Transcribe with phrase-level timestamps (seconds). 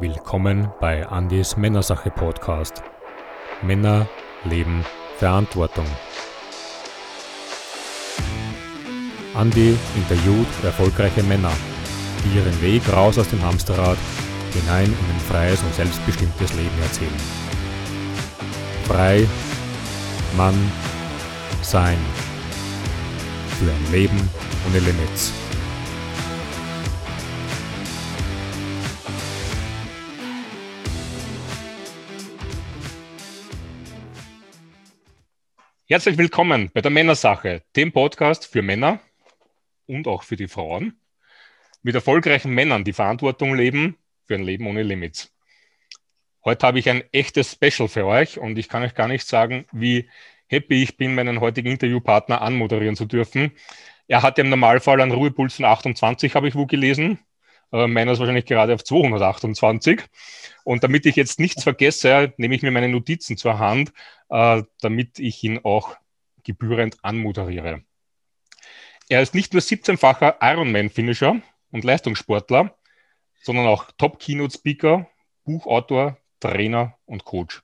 [0.00, 2.82] Willkommen bei Andys Männersache Podcast.
[3.62, 4.08] Männer
[4.42, 4.84] leben
[5.18, 5.86] Verantwortung.
[9.36, 11.52] Andy interviewt erfolgreiche Männer,
[12.24, 13.96] die ihren Weg raus aus dem Hamsterrad
[14.52, 17.20] hinein in ein freies und selbstbestimmtes Leben erzählen.
[18.88, 19.28] Frei,
[20.36, 20.72] Mann,
[21.62, 21.98] sein.
[23.60, 24.28] Für ein Leben
[24.66, 25.32] ohne Limits.
[35.94, 38.98] Herzlich willkommen bei der Männersache, dem Podcast für Männer
[39.86, 40.98] und auch für die Frauen,
[41.84, 45.32] mit erfolgreichen Männern, die Verantwortung leben für ein Leben ohne Limits.
[46.44, 49.66] Heute habe ich ein echtes Special für euch und ich kann euch gar nicht sagen,
[49.70, 50.10] wie
[50.48, 53.52] happy ich bin, meinen heutigen Interviewpartner anmoderieren zu dürfen.
[54.08, 57.20] Er hat im Normalfall einen Ruhepuls von 28, habe ich wo gelesen.
[57.74, 60.02] Äh, meiner ist wahrscheinlich gerade auf 228.
[60.62, 63.92] Und damit ich jetzt nichts vergesse, nehme ich mir meine Notizen zur Hand,
[64.30, 65.96] äh, damit ich ihn auch
[66.44, 67.82] gebührend anmoderiere.
[69.08, 71.40] Er ist nicht nur 17-facher Ironman-Finisher
[71.72, 72.78] und Leistungssportler,
[73.42, 75.08] sondern auch Top-Keynote-Speaker,
[75.44, 77.62] Buchautor, Trainer und Coach.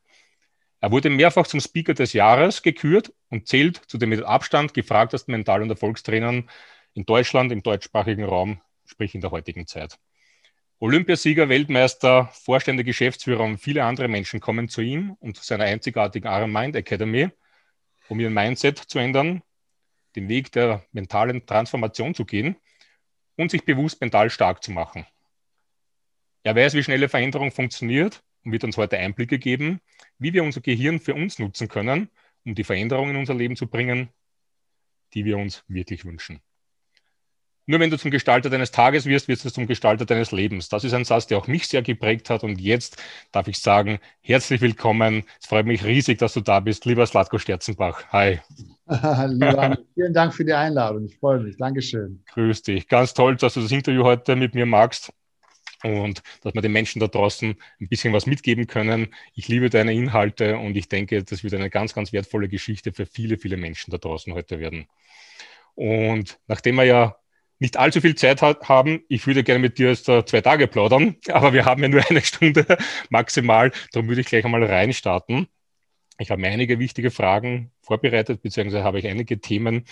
[0.80, 5.32] Er wurde mehrfach zum Speaker des Jahres gekürt und zählt zu den mit Abstand gefragtesten
[5.32, 6.50] Mental- und Erfolgstrainern
[6.94, 8.60] in Deutschland, im deutschsprachigen Raum,
[8.90, 9.98] sprich in der heutigen Zeit.
[10.80, 16.26] Olympiasieger, Weltmeister, Vorstände, Geschäftsführer und viele andere Menschen kommen zu ihm und zu seiner einzigartigen
[16.26, 17.28] Iron Mind Academy,
[18.08, 19.42] um ihr Mindset zu ändern,
[20.16, 22.56] den Weg der mentalen Transformation zu gehen
[23.36, 25.06] und sich bewusst mental stark zu machen.
[26.42, 29.80] Er weiß, wie schnelle Veränderung funktioniert und wird uns heute Einblicke geben,
[30.18, 32.10] wie wir unser Gehirn für uns nutzen können,
[32.44, 34.08] um die Veränderungen in unser Leben zu bringen,
[35.12, 36.40] die wir uns wirklich wünschen.
[37.70, 40.68] Nur wenn du zum Gestalter deines Tages wirst, wirst du zum Gestalter deines Lebens.
[40.68, 42.42] Das ist ein Satz, der auch mich sehr geprägt hat.
[42.42, 45.22] Und jetzt darf ich sagen, herzlich willkommen.
[45.40, 46.84] Es freut mich riesig, dass du da bist.
[46.84, 48.06] Lieber Slatko Sterzenbach.
[48.08, 48.40] Hi.
[48.88, 51.04] Lieber vielen Dank für die Einladung.
[51.04, 51.58] Ich freue mich.
[51.58, 52.24] Dankeschön.
[52.34, 52.88] Grüß dich.
[52.88, 55.12] Ganz toll, dass du das Interview heute mit mir magst
[55.84, 59.14] und dass wir den Menschen da draußen ein bisschen was mitgeben können.
[59.34, 63.06] Ich liebe deine Inhalte und ich denke, das wird eine ganz, ganz wertvolle Geschichte für
[63.06, 64.88] viele, viele Menschen da draußen heute werden.
[65.76, 67.19] Und nachdem wir ja
[67.60, 69.04] nicht allzu viel Zeit hat, haben.
[69.08, 72.22] Ich würde gerne mit dir jetzt zwei Tage plaudern, aber wir haben ja nur eine
[72.22, 72.66] Stunde
[73.10, 73.70] maximal.
[73.92, 75.46] Darum würde ich gleich einmal reinstarten.
[76.18, 79.84] Ich habe mir einige wichtige Fragen vorbereitet, beziehungsweise habe ich einige Themen,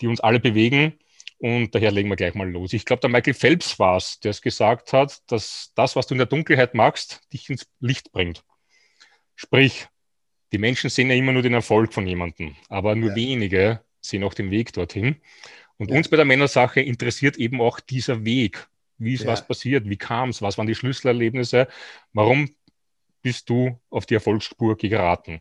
[0.00, 0.98] die uns alle bewegen.
[1.38, 2.72] Und daher legen wir gleich mal los.
[2.72, 6.14] Ich glaube, der Michael Phelps war es, der es gesagt hat, dass das, was du
[6.14, 8.44] in der Dunkelheit machst, dich ins Licht bringt.
[9.34, 9.88] Sprich,
[10.52, 13.16] die Menschen sehen ja immer nur den Erfolg von jemandem, aber nur ja.
[13.16, 15.16] wenige sehen auch den Weg dorthin.
[15.78, 15.96] Und ja.
[15.96, 18.68] uns bei der Männersache interessiert eben auch dieser Weg.
[18.98, 19.28] Wie ist ja.
[19.28, 19.88] was passiert?
[19.88, 20.42] Wie kam es?
[20.42, 21.68] Was waren die Schlüsselerlebnisse?
[22.12, 22.50] Warum
[23.22, 25.40] bist du auf die Erfolgsspur geraten?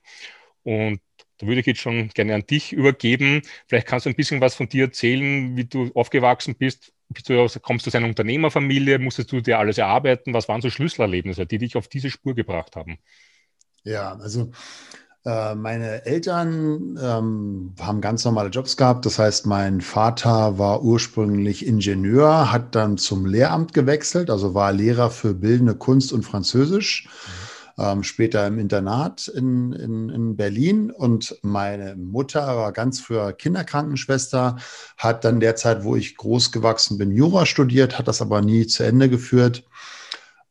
[0.64, 1.02] Und
[1.38, 3.42] da würde ich jetzt schon gerne an dich übergeben.
[3.68, 6.94] Vielleicht kannst du ein bisschen was von dir erzählen, wie du aufgewachsen bist.
[7.10, 9.00] bist du, kommst du aus einer Unternehmerfamilie?
[9.00, 10.34] Musstest du dir alles erarbeiten?
[10.34, 13.00] Was waren so Schlüsselerlebnisse, die dich auf diese Spur gebracht haben?
[13.84, 14.52] Ja, also
[15.24, 19.06] meine Eltern ähm, haben ganz normale Jobs gehabt.
[19.06, 25.12] Das heißt, mein Vater war ursprünglich Ingenieur, hat dann zum Lehramt gewechselt, also war Lehrer
[25.12, 27.08] für bildende Kunst und Französisch.
[27.08, 27.42] Mhm.
[27.78, 30.92] Ähm, später im Internat in, in, in Berlin.
[30.92, 34.58] Und meine Mutter war ganz früher Kinderkrankenschwester,
[34.98, 38.84] hat dann derzeit, wo ich groß gewachsen bin, Jura studiert, hat das aber nie zu
[38.84, 39.64] Ende geführt.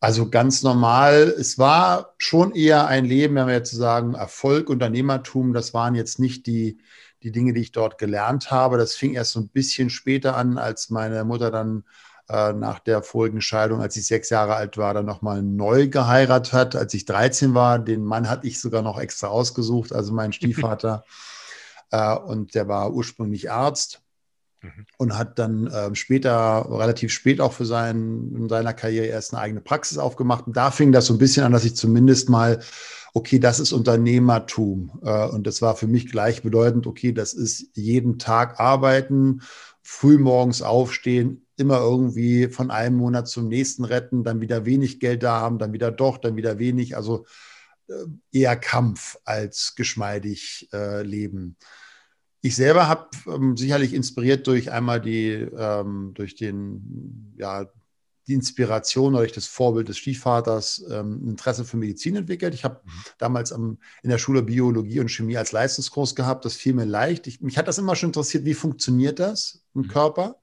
[0.01, 1.35] Also ganz normal.
[1.39, 6.19] Es war schon eher ein Leben, wenn wir jetzt sagen, Erfolg, Unternehmertum, das waren jetzt
[6.19, 6.79] nicht die,
[7.23, 8.79] die Dinge, die ich dort gelernt habe.
[8.79, 11.85] Das fing erst so ein bisschen später an, als meine Mutter dann
[12.31, 16.55] äh, nach der vorigen Scheidung, als ich sechs Jahre alt war, dann nochmal neu geheiratet
[16.55, 16.77] hat.
[16.77, 21.05] Als ich 13 war, den Mann hatte ich sogar noch extra ausgesucht, also mein Stiefvater.
[21.91, 24.01] äh, und der war ursprünglich Arzt
[24.63, 24.87] Mhm.
[24.99, 29.43] Und hat dann äh, später, relativ spät auch für sein, in seiner Karriere erst eine
[29.43, 30.47] eigene Praxis aufgemacht.
[30.47, 32.61] Und da fing das so ein bisschen an, dass ich zumindest mal,
[33.15, 35.01] okay, das ist Unternehmertum.
[35.03, 39.43] Äh, und das war für mich gleichbedeutend, okay, das ist jeden Tag arbeiten,
[39.83, 45.23] früh morgens aufstehen, immer irgendwie von einem Monat zum nächsten retten, dann wieder wenig Geld
[45.23, 46.97] da haben, dann wieder doch, dann wieder wenig.
[46.97, 47.27] Also
[47.89, 47.95] äh,
[48.33, 51.57] eher Kampf als geschmeidig äh, leben.
[52.43, 57.67] Ich selber habe ähm, sicherlich inspiriert durch einmal die, ähm, durch den, ja,
[58.27, 62.55] die Inspiration oder durch das Vorbild des Stiefvaters ähm, Interesse für Medizin entwickelt.
[62.55, 62.91] Ich habe mhm.
[63.19, 66.45] damals am, in der Schule Biologie und Chemie als Leistungskurs gehabt.
[66.45, 67.27] Das fiel mir leicht.
[67.27, 69.89] Ich, mich hat das immer schon interessiert, wie funktioniert das im mhm.
[69.89, 70.37] Körper.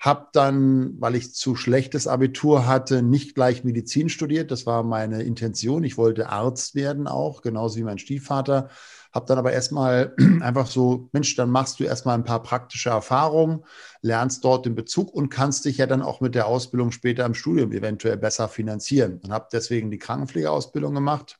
[0.00, 4.50] Habe dann, weil ich zu schlechtes Abitur hatte, nicht gleich Medizin studiert.
[4.50, 5.84] Das war meine Intention.
[5.84, 8.70] Ich wollte Arzt werden auch, genauso wie mein Stiefvater.
[9.12, 13.64] Habe dann aber erstmal einfach so, Mensch, dann machst du erstmal ein paar praktische Erfahrungen,
[14.02, 17.34] lernst dort den Bezug und kannst dich ja dann auch mit der Ausbildung später im
[17.34, 19.20] Studium eventuell besser finanzieren.
[19.22, 21.38] Und habe deswegen die Krankenpflegeausbildung gemacht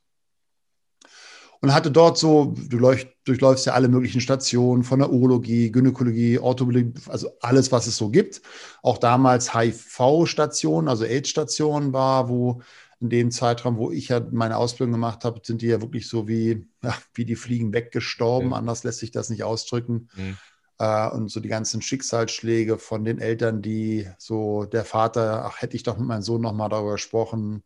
[1.61, 2.95] und hatte dort so, du
[3.25, 8.09] durchläufst ja alle möglichen Stationen von der Urologie, Gynäkologie, Orthopädie, also alles, was es so
[8.09, 8.41] gibt.
[8.81, 12.61] Auch damals HIV-Station, also AIDS-Station war, wo
[13.01, 16.27] in dem Zeitraum, wo ich ja meine Ausbildung gemacht habe, sind die ja wirklich so
[16.27, 18.49] wie, ja, wie die Fliegen weggestorben.
[18.49, 18.53] Mhm.
[18.53, 20.09] Anders lässt sich das nicht ausdrücken.
[20.15, 20.37] Mhm.
[20.79, 25.77] Äh, und so die ganzen Schicksalsschläge von den Eltern, die so der Vater, ach, hätte
[25.77, 27.63] ich doch mit meinem Sohn nochmal darüber gesprochen.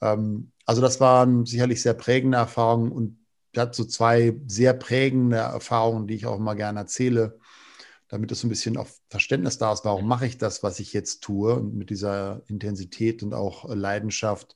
[0.00, 3.18] Ähm, also das waren sicherlich sehr prägende Erfahrungen und
[3.56, 7.38] hat so zwei sehr prägende Erfahrungen, die ich auch immer gerne erzähle,
[8.08, 10.92] damit es so ein bisschen auf Verständnis da ist, warum mache ich das, was ich
[10.92, 14.54] jetzt tue und mit dieser Intensität und auch Leidenschaft.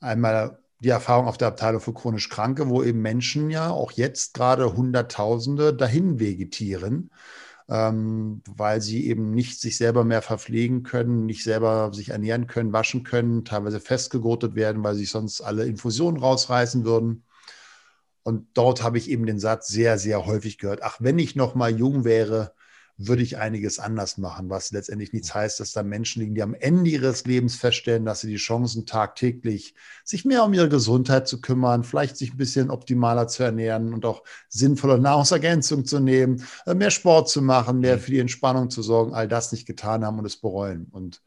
[0.00, 4.34] Einmal die Erfahrung auf der Abteilung für chronisch Kranke, wo eben Menschen ja auch jetzt
[4.34, 7.10] gerade Hunderttausende dahin vegetieren,
[7.68, 12.72] ähm, weil sie eben nicht sich selber mehr verpflegen können, nicht selber sich ernähren können,
[12.72, 17.24] waschen können, teilweise festgegurtet werden, weil sich sonst alle Infusionen rausreißen würden.
[18.22, 21.54] Und dort habe ich eben den Satz sehr, sehr häufig gehört, ach, wenn ich noch
[21.54, 22.52] mal jung wäre,
[22.98, 26.54] würde ich einiges anders machen, was letztendlich nichts heißt, dass da Menschen liegen, die am
[26.54, 31.40] Ende ihres Lebens feststellen, dass sie die Chancen tagtäglich sich mehr um ihre Gesundheit zu
[31.40, 36.74] kümmern, vielleicht sich ein bisschen optimaler zu ernähren und auch sinnvolle Nahrungsergänzung zu nehmen, äh,
[36.74, 38.00] mehr Sport zu machen, mehr mhm.
[38.00, 40.86] für die Entspannung zu sorgen, all das nicht getan haben und es bereuen.
[40.90, 41.20] Und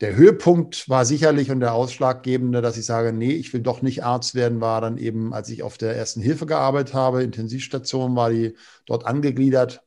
[0.00, 4.02] der Höhepunkt war sicherlich und der ausschlaggebende, dass ich sage, nee, ich will doch nicht
[4.02, 8.30] Arzt werden, war dann eben, als ich auf der ersten Hilfe gearbeitet habe, Intensivstation war
[8.30, 8.56] die
[8.86, 9.82] dort angegliedert,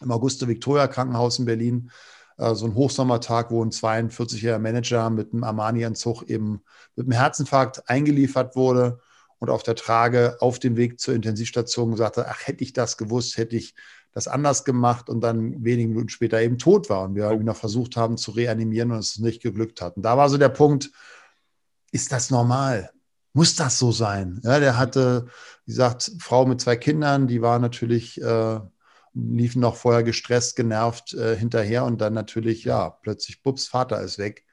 [0.00, 1.90] im Auguste Victoria Krankenhaus in Berlin.
[2.38, 6.62] Äh, so ein Hochsommertag, wo ein 42-jähriger Manager mit einem Armani-Anzug eben
[6.96, 9.00] mit einem Herzinfarkt eingeliefert wurde
[9.38, 13.36] und auf der Trage auf dem Weg zur Intensivstation hat, ach, hätte ich das gewusst,
[13.36, 13.74] hätte ich
[14.12, 17.56] das anders gemacht und dann wenige Minuten später eben tot war und wir ihn noch
[17.56, 19.96] versucht haben zu reanimieren und es nicht geglückt hat.
[19.96, 20.90] Und da war so der Punkt,
[21.92, 22.90] ist das normal?
[23.32, 24.40] Muss das so sein?
[24.42, 25.26] Ja, der hatte,
[25.64, 28.60] wie gesagt, Frau mit zwei Kindern, die war natürlich, äh,
[29.14, 34.18] liefen noch vorher gestresst, genervt äh, hinterher und dann natürlich, ja, plötzlich, bups, Vater ist
[34.18, 34.44] weg.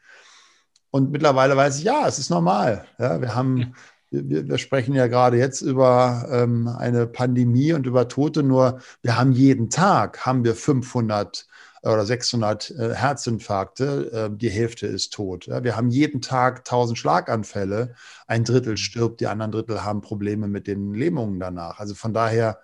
[0.90, 2.86] Und mittlerweile weiß ich, ja, es ist normal.
[2.98, 3.74] Ja, wir haben
[4.10, 9.18] wir, wir, sprechen ja gerade jetzt über ähm, eine Pandemie und über Tote, nur wir
[9.18, 11.46] haben jeden Tag, haben wir 500
[11.84, 15.48] oder 600 äh, Herzinfarkte, äh, die Hälfte ist tot.
[15.48, 15.64] Ja?
[15.64, 17.96] Wir haben jeden Tag 1000 Schlaganfälle,
[18.28, 21.80] ein Drittel stirbt, die anderen Drittel haben Probleme mit den Lähmungen danach.
[21.80, 22.60] Also von daher,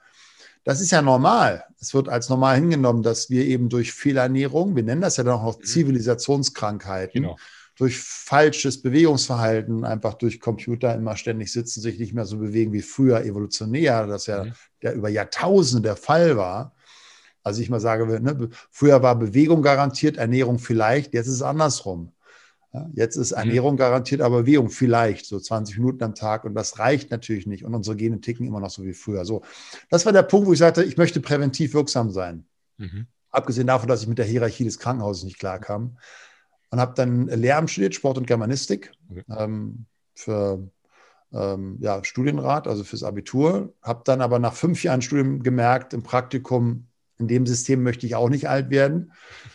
[0.64, 1.66] das ist ja normal.
[1.80, 5.36] Es wird als normal hingenommen, dass wir eben durch Fehlernährung, wir nennen das ja dann
[5.36, 5.66] auch noch mhm.
[5.66, 7.38] Zivilisationskrankheiten, genau
[7.76, 12.82] durch falsches Bewegungsverhalten, einfach durch Computer immer ständig sitzen, sich nicht mehr so bewegen wie
[12.82, 14.54] früher evolutionär, das ja mhm.
[14.82, 16.76] der über Jahrtausende der Fall war.
[17.42, 22.14] Also ich mal sage, ne, früher war Bewegung garantiert, Ernährung vielleicht, jetzt ist es andersrum.
[22.74, 23.38] Ja, jetzt ist mhm.
[23.38, 27.64] Ernährung garantiert, aber Bewegung vielleicht, so 20 Minuten am Tag und das reicht natürlich nicht
[27.64, 29.26] und unsere Gene ticken immer noch so wie früher.
[29.26, 29.44] So,
[29.90, 32.46] das war der Punkt, wo ich sagte, ich möchte präventiv wirksam sein.
[32.78, 33.06] Mhm.
[33.30, 35.98] Abgesehen davon, dass ich mit der Hierarchie des Krankenhauses nicht klarkam
[36.72, 39.24] und habe dann Lehramt studiert, Sport und Germanistik okay.
[39.38, 39.86] ähm,
[40.16, 40.68] für
[41.32, 43.74] ähm, ja, Studienrat, also fürs Abitur.
[43.84, 46.88] Habe dann aber nach fünf Jahren Studium gemerkt, im Praktikum,
[47.20, 49.12] in dem System möchte ich auch nicht alt werden.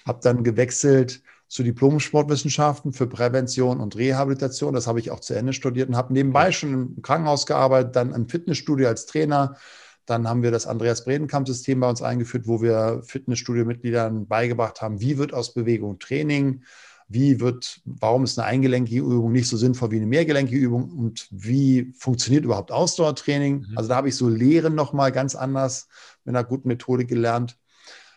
[0.07, 4.75] Habe dann gewechselt zu Diplom-Sportwissenschaften für Prävention und Rehabilitation.
[4.75, 8.12] Das habe ich auch zu Ende studiert und habe nebenbei schon im Krankenhaus gearbeitet, dann
[8.12, 9.57] im Fitnessstudio als Trainer.
[10.05, 15.19] Dann haben wir das Andreas Bredenkamp-System bei uns eingeführt, wo wir Fitnessstudio-Mitgliedern beigebracht haben, wie
[15.19, 16.62] wird aus Bewegung Training,
[17.09, 21.28] wie wird, warum ist eine eingelenkige Übung nicht so sinnvoll wie eine mehrgelenkige Übung und
[21.31, 23.61] wie funktioniert überhaupt Ausdauertraining.
[23.61, 23.78] Mhm.
[23.78, 25.88] Also da habe ich so Lehren nochmal ganz anders
[26.25, 27.57] mit einer guten Methode gelernt.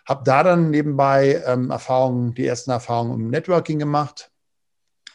[0.07, 4.31] Habe da dann nebenbei ähm, Erfahrungen, die ersten Erfahrungen im Networking gemacht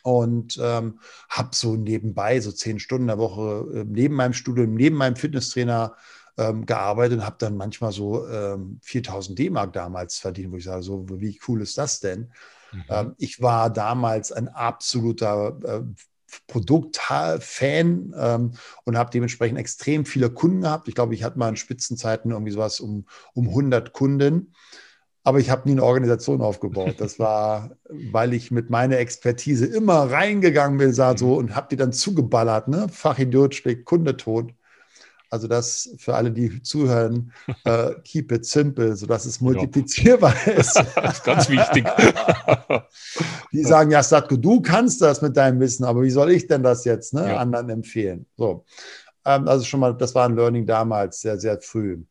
[0.03, 4.97] und ähm, habe so nebenbei so zehn Stunden der Woche äh, neben meinem Studium, neben
[4.97, 5.97] meinem Fitnesstrainer
[6.39, 10.83] ähm, gearbeitet und habe dann manchmal so ähm, 4000 D-Mark damals verdient, wo ich sage,
[10.83, 12.31] so wie cool ist das denn?
[12.73, 12.85] Mhm.
[12.89, 15.83] Ähm, ich war damals ein absoluter äh,
[16.47, 18.53] Produktfan ähm,
[18.85, 20.89] und habe dementsprechend extrem viele Kunden gehabt.
[20.89, 24.53] Ich glaube, ich hatte mal in Spitzenzeiten irgendwie sowas um, um 100 Kunden.
[25.23, 26.97] Aber ich habe nie eine Organisation aufgebaut.
[26.99, 27.73] Das war,
[28.13, 31.39] weil ich mit meiner Expertise immer reingegangen bin, sah so mhm.
[31.39, 32.69] und habe die dann zugeballert.
[32.69, 32.89] Ne?
[32.89, 34.53] Fachidiot schlägt Kunde tot.
[35.29, 37.33] Also das für alle, die zuhören,
[37.65, 40.53] äh, keep it simple, sodass es multiplizierbar ja.
[40.55, 40.77] ist.
[40.95, 41.87] das ist ganz wichtig.
[43.53, 46.63] die sagen, ja, Satko, du kannst das mit deinem Wissen, aber wie soll ich denn
[46.63, 47.37] das jetzt ne, ja.
[47.39, 48.27] anderen empfehlen?
[48.37, 48.65] So,
[49.25, 52.03] ähm, also schon mal, das war ein Learning damals, sehr, sehr früh.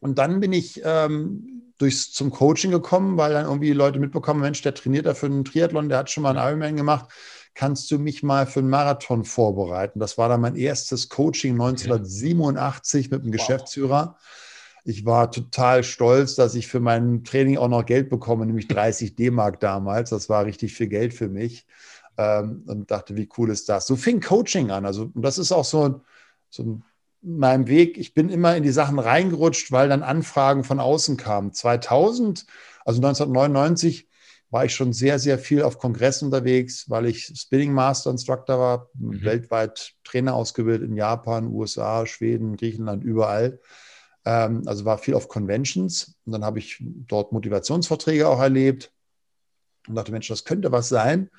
[0.00, 4.62] Und dann bin ich ähm, durchs, zum Coaching gekommen, weil dann irgendwie Leute mitbekommen, Mensch,
[4.62, 7.10] der trainiert da für einen Triathlon, der hat schon mal einen Ironman gemacht.
[7.56, 9.98] Kannst du mich mal für einen Marathon vorbereiten?
[9.98, 13.38] Das war dann mein erstes Coaching 1987 mit dem wow.
[13.38, 14.18] Geschäftsführer.
[14.84, 19.14] Ich war total stolz, dass ich für mein Training auch noch Geld bekomme, nämlich 30
[19.16, 20.10] D-Mark damals.
[20.10, 21.66] Das war richtig viel Geld für mich.
[22.18, 23.86] Ähm, und dachte, wie cool ist das?
[23.86, 24.84] So fing Coaching an.
[24.84, 26.02] Also, und das ist auch so,
[26.50, 26.84] so ein
[27.22, 31.52] meinem Weg, ich bin immer in die Sachen reingerutscht, weil dann Anfragen von außen kamen.
[31.52, 32.46] 2000,
[32.84, 34.08] also 1999,
[34.50, 38.90] war ich schon sehr, sehr viel auf Kongressen unterwegs, weil ich Spinning Master Instructor war,
[38.94, 39.22] mhm.
[39.22, 43.60] weltweit Trainer ausgebildet in Japan, USA, Schweden, Griechenland, überall.
[44.24, 48.92] Ähm, also war viel auf Conventions und dann habe ich dort Motivationsvorträge auch erlebt
[49.88, 51.30] und dachte, Mensch, das könnte was sein.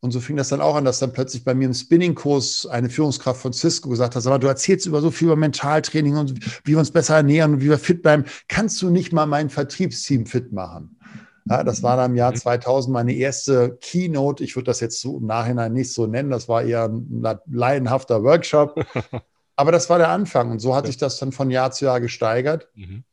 [0.00, 2.90] Und so fing das dann auch an, dass dann plötzlich bei mir im Spinning-Kurs eine
[2.90, 6.72] Führungskraft von Cisco gesagt hat, aber du erzählst über so viel über Mentaltraining und wie
[6.72, 8.24] wir uns besser ernähren und wie wir fit bleiben.
[8.46, 10.98] Kannst du nicht mal mein Vertriebsteam fit machen?
[11.46, 12.92] Ja, das war dann im Jahr 2000 mhm.
[12.92, 14.42] meine erste Keynote.
[14.42, 16.30] Ich würde das jetzt so im Nachhinein nicht so nennen.
[16.30, 18.74] Das war eher ein leidenhafter Workshop.
[19.56, 20.50] Aber das war der Anfang.
[20.50, 22.68] Und so hat sich das dann von Jahr zu Jahr gesteigert.
[22.74, 23.04] Mhm.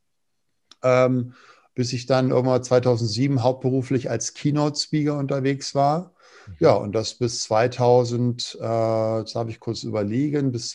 [0.84, 1.34] Ähm,
[1.76, 6.14] bis ich dann irgendwann 2007 hauptberuflich als Keynote-Speaker unterwegs war
[6.60, 10.72] ja, und das bis 2000, äh, jetzt habe ich kurz überlegen, bis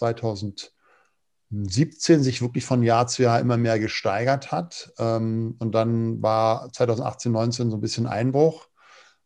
[1.51, 4.93] 2017 sich wirklich von Jahr zu Jahr immer mehr gesteigert hat.
[4.99, 8.69] Ähm, und dann war 2018, 19 so ein bisschen Einbruch.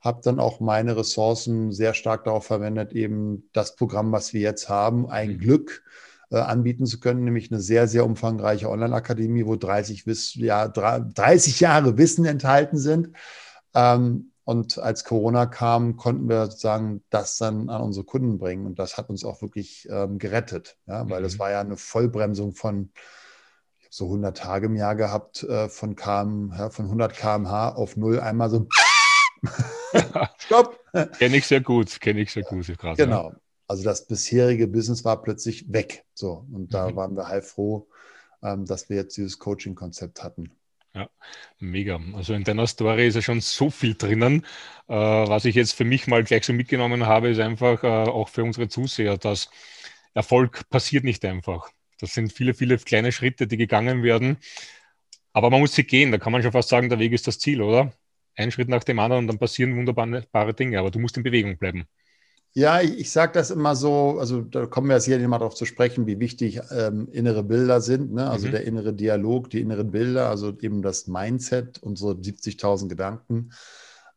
[0.00, 4.68] Habe dann auch meine Ressourcen sehr stark darauf verwendet, eben das Programm, was wir jetzt
[4.68, 5.38] haben, ein mhm.
[5.38, 5.82] Glück
[6.30, 10.04] äh, anbieten zu können, nämlich eine sehr, sehr umfangreiche Online-Akademie, wo 30,
[10.36, 13.10] ja, 30 Jahre Wissen enthalten sind.
[13.74, 18.66] Ähm, und als Corona kam, konnten wir sozusagen das dann an unsere Kunden bringen.
[18.66, 21.22] Und das hat uns auch wirklich ähm, gerettet, ja, weil mhm.
[21.22, 22.90] das war ja eine Vollbremsung von
[23.78, 27.96] ich so 100 Tage im Jahr gehabt, äh, von, km, ja, von 100 km/h auf
[27.96, 28.66] null einmal so.
[30.38, 30.80] Stopp!
[31.16, 32.66] kenne ich sehr gut, kenne ich sehr gut.
[32.76, 33.30] Grad, genau.
[33.30, 33.36] Ja.
[33.68, 36.04] Also das bisherige Business war plötzlich weg.
[36.12, 36.96] So, und da mhm.
[36.96, 37.86] waren wir heilfroh,
[38.42, 40.50] ähm, dass wir jetzt dieses Coaching-Konzept hatten.
[40.94, 41.08] Ja,
[41.60, 42.00] mega.
[42.14, 44.44] Also in deiner Story ist ja schon so viel drinnen.
[44.88, 48.28] Äh, was ich jetzt für mich mal gleich so mitgenommen habe, ist einfach äh, auch
[48.28, 49.50] für unsere Zuseher, dass
[50.14, 51.70] Erfolg passiert nicht einfach.
[52.00, 54.38] Das sind viele, viele kleine Schritte, die gegangen werden.
[55.32, 56.12] Aber man muss sie gehen.
[56.12, 57.92] Da kann man schon fast sagen, der Weg ist das Ziel, oder?
[58.36, 60.78] Ein Schritt nach dem anderen und dann passieren wunderbare Dinge.
[60.80, 61.86] Aber du musst in Bewegung bleiben.
[62.52, 65.54] Ja, ich, ich sage das immer so, also da kommen wir jetzt hier mal darauf
[65.54, 68.28] zu sprechen, wie wichtig ähm, innere Bilder sind, ne?
[68.28, 68.52] also mhm.
[68.52, 73.50] der innere Dialog, die inneren Bilder, also eben das Mindset, unsere 70.000 Gedanken.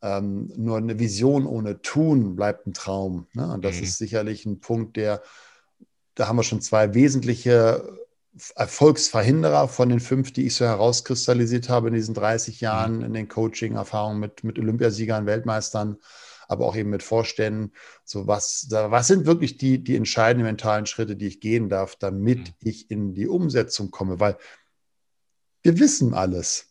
[0.01, 3.27] Ähm, nur eine Vision ohne Tun bleibt ein Traum.
[3.33, 3.53] Ne?
[3.53, 3.83] Und das mhm.
[3.83, 5.21] ist sicherlich ein Punkt, der,
[6.15, 7.99] da haben wir schon zwei wesentliche
[8.55, 13.03] Erfolgsverhinderer von den fünf, die ich so herauskristallisiert habe in diesen 30 Jahren mhm.
[13.05, 15.97] in den Coaching-Erfahrungen mit, mit Olympiasiegern, Weltmeistern
[16.53, 17.73] aber auch eben mit Vorständen.
[18.05, 22.39] So was, was sind wirklich die, die entscheidenden mentalen Schritte, die ich gehen darf, damit
[22.39, 22.53] mhm.
[22.61, 24.21] ich in die Umsetzung komme?
[24.21, 24.37] Weil
[25.63, 26.69] wir wissen alles.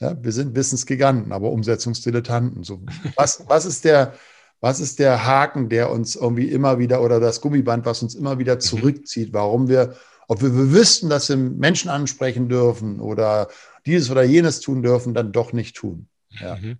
[0.00, 2.64] Ja, wir sind Wissensgiganten, aber Umsetzungsdilettanten.
[2.64, 2.82] So,
[3.16, 4.14] was, was ist der,
[4.60, 8.38] was ist der Haken, der uns irgendwie immer wieder oder das Gummiband, was uns immer
[8.38, 8.60] wieder mhm.
[8.60, 9.96] zurückzieht, warum wir,
[10.28, 13.48] ob wir, wir wüssten, dass wir Menschen ansprechen dürfen oder
[13.86, 16.08] dieses oder jenes tun dürfen, dann doch nicht tun.
[16.30, 16.78] Ja, mhm.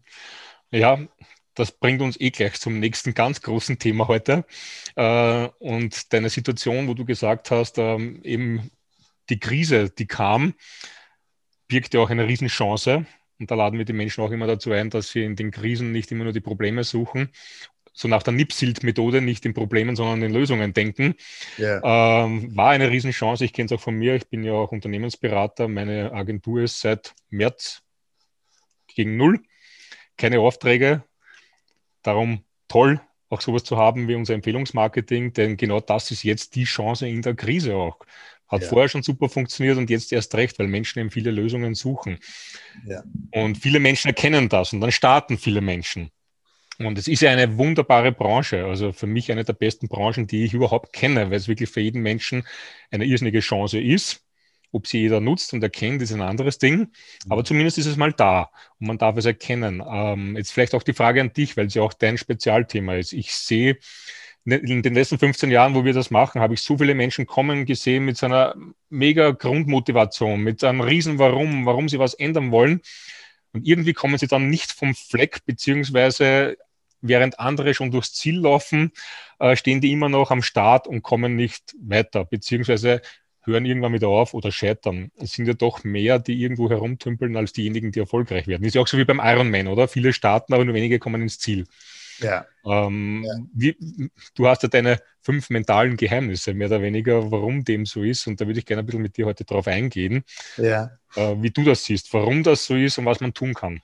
[0.71, 0.99] ja
[1.55, 4.45] das bringt uns eh gleich zum nächsten ganz großen Thema heute.
[4.97, 8.71] Äh, und deine Situation, wo du gesagt hast, ähm, eben
[9.29, 10.55] die Krise, die kam,
[11.69, 13.07] birgt ja auch eine Riesenchance.
[13.39, 15.93] Und da laden wir die Menschen auch immer dazu ein, dass sie in den Krisen
[15.93, 17.31] nicht immer nur die Probleme suchen,
[17.93, 21.15] so nach der Nipsild-Methode nicht in Problemen, sondern in Lösungen denken.
[21.59, 22.25] Yeah.
[22.25, 23.45] Ähm, war eine Riesenchance.
[23.45, 24.15] Ich kenne es auch von mir.
[24.15, 25.69] Ich bin ja auch Unternehmensberater.
[25.69, 27.83] Meine Agentur ist seit März
[28.87, 29.41] gegen Null.
[30.17, 31.05] Keine Aufträge,
[32.03, 36.65] Darum toll, auch sowas zu haben wie unser Empfehlungsmarketing, denn genau das ist jetzt die
[36.65, 37.99] Chance in der Krise auch.
[38.49, 38.69] Hat ja.
[38.69, 42.19] vorher schon super funktioniert und jetzt erst recht, weil Menschen eben viele Lösungen suchen.
[42.87, 43.03] Ja.
[43.33, 46.11] Und viele Menschen erkennen das und dann starten viele Menschen.
[46.79, 50.45] Und es ist ja eine wunderbare Branche, also für mich eine der besten Branchen, die
[50.45, 52.45] ich überhaupt kenne, weil es wirklich für jeden Menschen
[52.91, 54.22] eine irrsinnige Chance ist.
[54.73, 56.89] Ob sie jeder nutzt und erkennt, ist ein anderes Ding.
[57.29, 57.47] Aber mhm.
[57.47, 58.51] zumindest ist es mal da
[58.81, 59.83] und man darf es erkennen.
[59.87, 63.13] Ähm, jetzt vielleicht auch die Frage an dich, weil es ja auch dein Spezialthema ist.
[63.13, 63.79] Ich sehe
[64.45, 67.65] in den letzten 15 Jahren, wo wir das machen, habe ich so viele Menschen kommen
[67.65, 68.57] gesehen mit so einer
[68.89, 72.81] mega Grundmotivation, mit einem riesen Warum, warum sie was ändern wollen.
[73.53, 76.57] Und irgendwie kommen sie dann nicht vom Fleck, beziehungsweise
[77.03, 78.93] während andere schon durchs Ziel laufen,
[79.39, 83.03] äh, stehen die immer noch am Start und kommen nicht weiter, beziehungsweise
[83.45, 85.11] hören irgendwann wieder auf oder scheitern.
[85.17, 88.65] Es sind ja doch mehr, die irgendwo herumtümpeln, als diejenigen, die erfolgreich werden.
[88.65, 89.89] Ist ja auch so wie beim Ironman, oder?
[89.89, 91.67] Viele starten, aber nur wenige kommen ins Ziel.
[92.21, 92.47] Ja.
[92.65, 93.35] Ähm, ja.
[93.53, 98.27] Wie, du hast ja deine fünf mentalen Geheimnisse, mehr oder weniger, warum dem so ist.
[98.27, 100.25] Und da würde ich gerne ein bisschen mit dir heute drauf eingehen,
[100.57, 100.91] ja.
[101.17, 103.81] äh, wie du das siehst, warum das so ist und was man tun kann.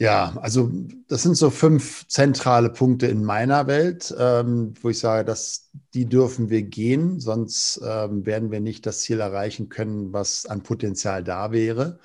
[0.00, 0.70] Ja, also
[1.08, 6.06] das sind so fünf zentrale Punkte in meiner Welt, ähm, wo ich sage, dass die
[6.06, 11.24] dürfen wir gehen, sonst ähm, werden wir nicht das Ziel erreichen können, was an Potenzial
[11.24, 11.98] da wäre.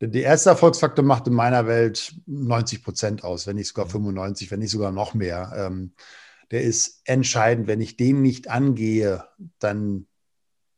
[0.00, 4.60] Der erste Erfolgsfaktor macht in meiner Welt 90 Prozent aus, wenn nicht sogar 95, wenn
[4.60, 5.52] nicht sogar noch mehr.
[5.56, 5.92] Ähm,
[6.50, 7.66] der ist entscheidend.
[7.66, 9.24] Wenn ich den nicht angehe,
[9.58, 10.06] dann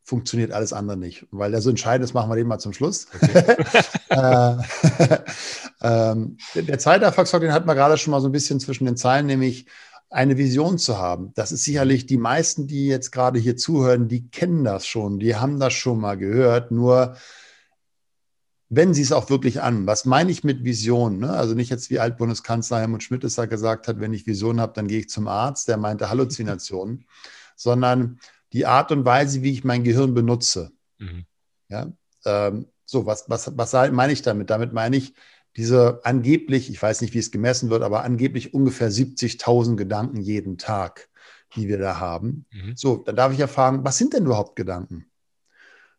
[0.08, 1.26] funktioniert alles andere nicht.
[1.30, 3.08] Weil der so entscheidend ist, machen wir den mal zum Schluss.
[3.14, 3.56] Okay.
[4.08, 4.56] äh,
[5.82, 8.96] ähm, der zweite Erfolgsfaktor, den hatten wir gerade schon mal so ein bisschen zwischen den
[8.96, 9.66] Zeilen, nämlich
[10.08, 11.32] eine Vision zu haben.
[11.34, 15.36] Das ist sicherlich die meisten, die jetzt gerade hier zuhören, die kennen das schon, die
[15.36, 16.70] haben das schon mal gehört.
[16.70, 17.16] Nur
[18.70, 19.86] wenn sie es auch wirklich an.
[19.86, 21.18] Was meine ich mit Vision?
[21.18, 21.30] Ne?
[21.30, 24.72] Also nicht jetzt wie Altbundeskanzler Helmut Schmidt es da gesagt hat, wenn ich Vision habe,
[24.74, 27.04] dann gehe ich zum Arzt, der meinte Halluzinationen,
[27.56, 28.18] sondern
[28.52, 30.72] die Art und Weise, wie ich mein Gehirn benutze.
[30.98, 31.24] Mhm.
[31.68, 31.92] Ja,
[32.24, 34.50] ähm, so, was, was, was meine ich damit?
[34.50, 35.14] Damit meine ich
[35.56, 40.56] diese angeblich, ich weiß nicht, wie es gemessen wird, aber angeblich ungefähr 70.000 Gedanken jeden
[40.56, 41.08] Tag,
[41.56, 42.46] die wir da haben.
[42.50, 42.76] Mhm.
[42.76, 45.10] So, dann darf ich ja fragen, was sind denn überhaupt Gedanken?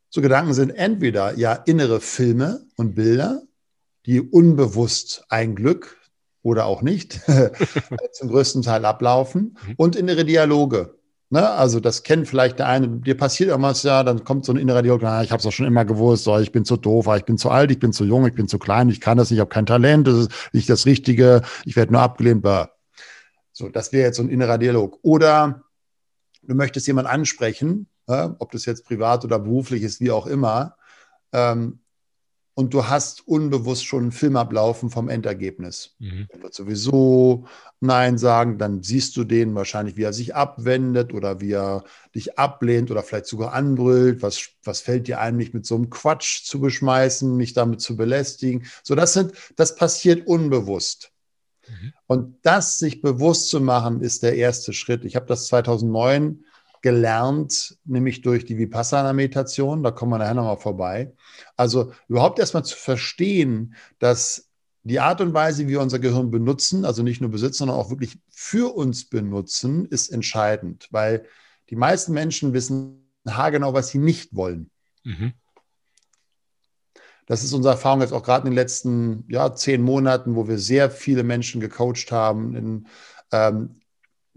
[0.10, 3.44] So Gedanken sind entweder ja innere Filme und Bilder,
[4.06, 6.00] die unbewusst ein Glück
[6.42, 7.22] oder auch nicht
[8.14, 9.74] zum größten Teil ablaufen mhm.
[9.78, 10.99] und innere Dialoge.
[11.30, 11.48] Ne?
[11.50, 14.82] Also das kennt vielleicht der eine, dir passiert irgendwas, ja, dann kommt so ein innerer
[14.82, 17.26] Dialog, na, ich habe es doch schon immer gewusst, so, ich bin zu doof, ich
[17.26, 19.38] bin zu alt, ich bin zu jung, ich bin zu klein, ich kann das nicht,
[19.38, 22.42] ich habe kein Talent, das ist nicht das Richtige, ich werde nur abgelehnt.
[22.42, 22.72] Blah.
[23.52, 25.00] So, das wäre jetzt so ein innerer Dialog.
[25.04, 25.64] Oder
[26.42, 30.76] du möchtest jemanden ansprechen ja, ob das jetzt privat oder beruflich ist, wie auch immer.
[31.32, 31.80] Ähm,
[32.60, 35.96] und du hast unbewusst schon einen Film ablaufen vom Endergebnis.
[36.00, 36.28] Mhm.
[36.28, 37.48] Er wird sowieso
[37.80, 42.38] Nein sagen, dann siehst du den wahrscheinlich, wie er sich abwendet oder wie er dich
[42.38, 44.22] ablehnt oder vielleicht sogar anbrüllt.
[44.22, 47.96] Was, was fällt dir ein, mich mit so einem Quatsch zu beschmeißen, mich damit zu
[47.96, 48.66] belästigen?
[48.84, 51.14] So, das sind, das passiert unbewusst.
[51.66, 51.94] Mhm.
[52.08, 55.06] Und das sich bewusst zu machen, ist der erste Schritt.
[55.06, 56.44] Ich habe das 2009
[56.82, 59.84] gelernt, nämlich durch die Vipassana-Meditation.
[59.84, 61.14] Da kommen wir nachher nochmal vorbei.
[61.56, 64.50] Also überhaupt erstmal zu verstehen, dass
[64.84, 67.90] die Art und Weise, wie wir unser Gehirn benutzen, also nicht nur besitzen, sondern auch
[67.90, 71.26] wirklich für uns benutzen, ist entscheidend, weil
[71.70, 74.72] die meisten Menschen wissen haargenau, was sie nicht wollen.
[75.04, 75.34] Mhm.
[77.26, 80.58] Das ist unsere Erfahrung jetzt auch gerade in den letzten ja, zehn Monaten, wo wir
[80.58, 82.88] sehr viele Menschen gecoacht haben in
[83.32, 83.79] ähm,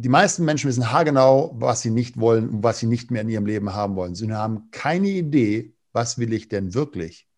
[0.02, 3.28] die meisten Menschen wissen haargenau, was sie nicht wollen und was sie nicht mehr in
[3.28, 4.16] ihrem Leben haben wollen.
[4.16, 7.28] Sie haben keine Idee, was will ich denn wirklich.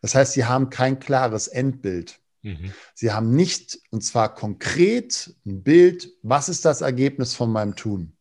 [0.00, 2.20] Das heißt, sie haben kein klares Endbild.
[2.42, 2.72] Mhm.
[2.94, 8.16] Sie haben nicht, und zwar konkret, ein Bild, was ist das Ergebnis von meinem Tun.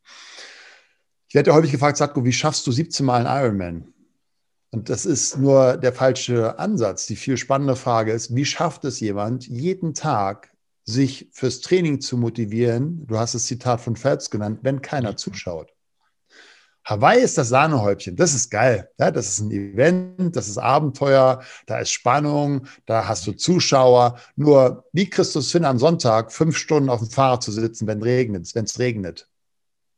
[1.27, 3.93] Ich werde ja häufig gefragt, Satko, wie schaffst du 17 Mal einen Ironman?
[4.71, 7.05] Und das ist nur der falsche Ansatz.
[7.05, 10.49] Die viel spannende Frage ist, wie schafft es jemand, jeden Tag
[10.89, 15.73] sich fürs Training zu motivieren, du hast das Zitat von Phelps genannt, wenn keiner zuschaut.
[16.83, 18.89] Hawaii ist das Sahnehäubchen, das ist geil.
[18.97, 24.17] Ja, das ist ein Event, das ist Abenteuer, da ist Spannung, da hast du Zuschauer.
[24.35, 27.85] Nur wie kriegst du es hin, am Sonntag fünf Stunden auf dem Fahrrad zu sitzen,
[27.85, 29.29] wenn regnet, wenn es regnet?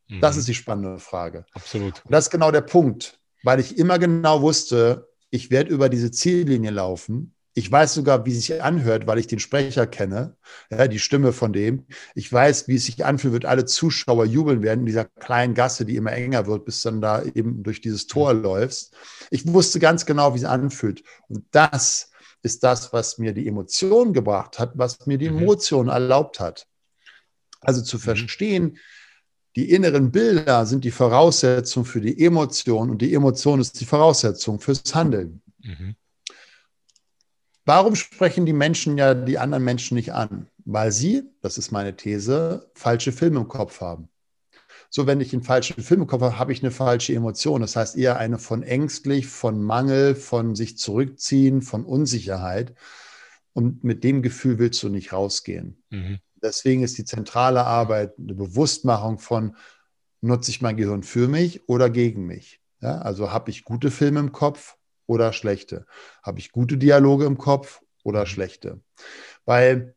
[0.08, 0.20] Mhm.
[0.20, 1.46] Das ist die spannende Frage.
[1.54, 2.04] Absolut.
[2.04, 6.10] Und das ist genau der Punkt, weil ich immer genau wusste, ich werde über diese
[6.10, 10.36] Ziellinie laufen ich weiß sogar, wie es sich anhört, weil ich den Sprecher kenne,
[10.70, 11.86] ja, die Stimme von dem.
[12.14, 15.84] Ich weiß, wie es sich anfühlt, wird alle Zuschauer jubeln werden in dieser kleinen Gasse,
[15.84, 18.94] die immer enger wird, bis dann da eben durch dieses Tor läufst.
[19.30, 21.02] Ich wusste ganz genau, wie es anfühlt.
[21.28, 22.10] Und das
[22.42, 25.42] ist das, was mir die Emotion gebracht hat, was mir die mhm.
[25.42, 26.66] Emotion erlaubt hat.
[27.60, 28.00] Also zu mhm.
[28.00, 28.78] verstehen,
[29.56, 34.58] die inneren Bilder sind die Voraussetzung für die Emotion und die Emotion ist die Voraussetzung
[34.58, 35.42] fürs Handeln.
[35.62, 35.96] Mhm.
[37.64, 40.48] Warum sprechen die Menschen ja die anderen Menschen nicht an?
[40.64, 44.08] Weil sie, das ist meine These, falsche Filme im Kopf haben.
[44.90, 47.62] So, wenn ich einen falschen Film im Kopf habe, habe ich eine falsche Emotion.
[47.62, 52.74] Das heißt eher eine von ängstlich, von Mangel, von sich zurückziehen, von Unsicherheit.
[53.54, 55.82] Und mit dem Gefühl willst du nicht rausgehen.
[55.90, 56.18] Mhm.
[56.42, 59.56] Deswegen ist die zentrale Arbeit eine Bewusstmachung von,
[60.20, 62.60] nutze ich mein Gehirn für mich oder gegen mich?
[62.80, 64.76] Ja, also habe ich gute Filme im Kopf
[65.12, 65.86] oder schlechte?
[66.22, 68.80] Habe ich gute Dialoge im Kopf oder schlechte?
[69.44, 69.94] Weil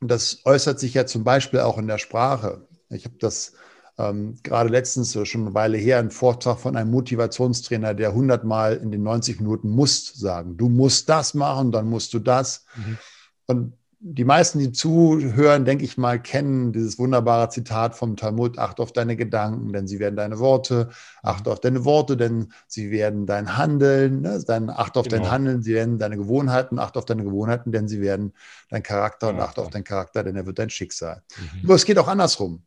[0.00, 2.66] das äußert sich ja zum Beispiel auch in der Sprache.
[2.90, 3.52] Ich habe das
[3.98, 8.90] ähm, gerade letztens, schon eine Weile her, einen Vortrag von einem Motivationstrainer, der hundertmal in
[8.90, 10.56] den 90 Minuten musst sagen.
[10.56, 12.64] Du musst das machen, dann musst du das.
[12.76, 12.98] Mhm.
[13.46, 13.72] Und
[14.06, 18.92] die meisten, die zuhören, denke ich mal, kennen dieses wunderbare Zitat vom Talmud, acht auf
[18.92, 20.90] deine Gedanken, denn sie werden deine Worte,
[21.22, 24.44] acht auf deine Worte, denn sie werden dein Handeln, ne?
[24.46, 25.22] Dein, acht auf genau.
[25.22, 28.34] dein Handeln, sie werden deine Gewohnheiten, acht auf deine Gewohnheiten, denn sie werden
[28.68, 31.22] dein Charakter und acht auf deinen Charakter, denn er wird dein Schicksal.
[31.38, 31.68] Mhm.
[31.68, 32.62] Nur es geht auch andersrum.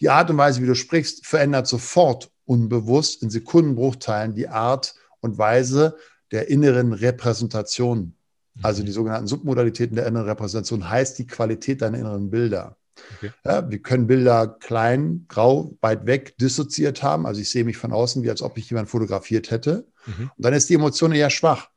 [0.00, 5.36] Die Art und Weise, wie du sprichst, verändert sofort unbewusst in Sekundenbruchteilen die Art und
[5.36, 5.96] Weise
[6.30, 8.14] der inneren Repräsentation
[8.62, 12.76] also die sogenannten Submodalitäten der inneren Repräsentation heißt die Qualität deiner inneren Bilder.
[13.16, 13.30] Okay.
[13.44, 17.26] Ja, wir können Bilder klein, grau, weit weg dissoziiert haben.
[17.26, 19.86] Also ich sehe mich von außen, wie als ob ich jemand fotografiert hätte.
[20.06, 20.30] Mhm.
[20.36, 21.68] Und dann ist die Emotion eher schwach.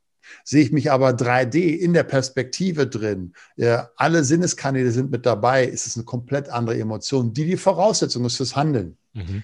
[0.44, 5.66] Sehe ich mich aber 3D in der Perspektive drin, ja, alle Sinneskanäle sind mit dabei,
[5.66, 8.98] ist es eine komplett andere Emotion, die die Voraussetzung ist fürs Handeln.
[9.14, 9.44] Mhm.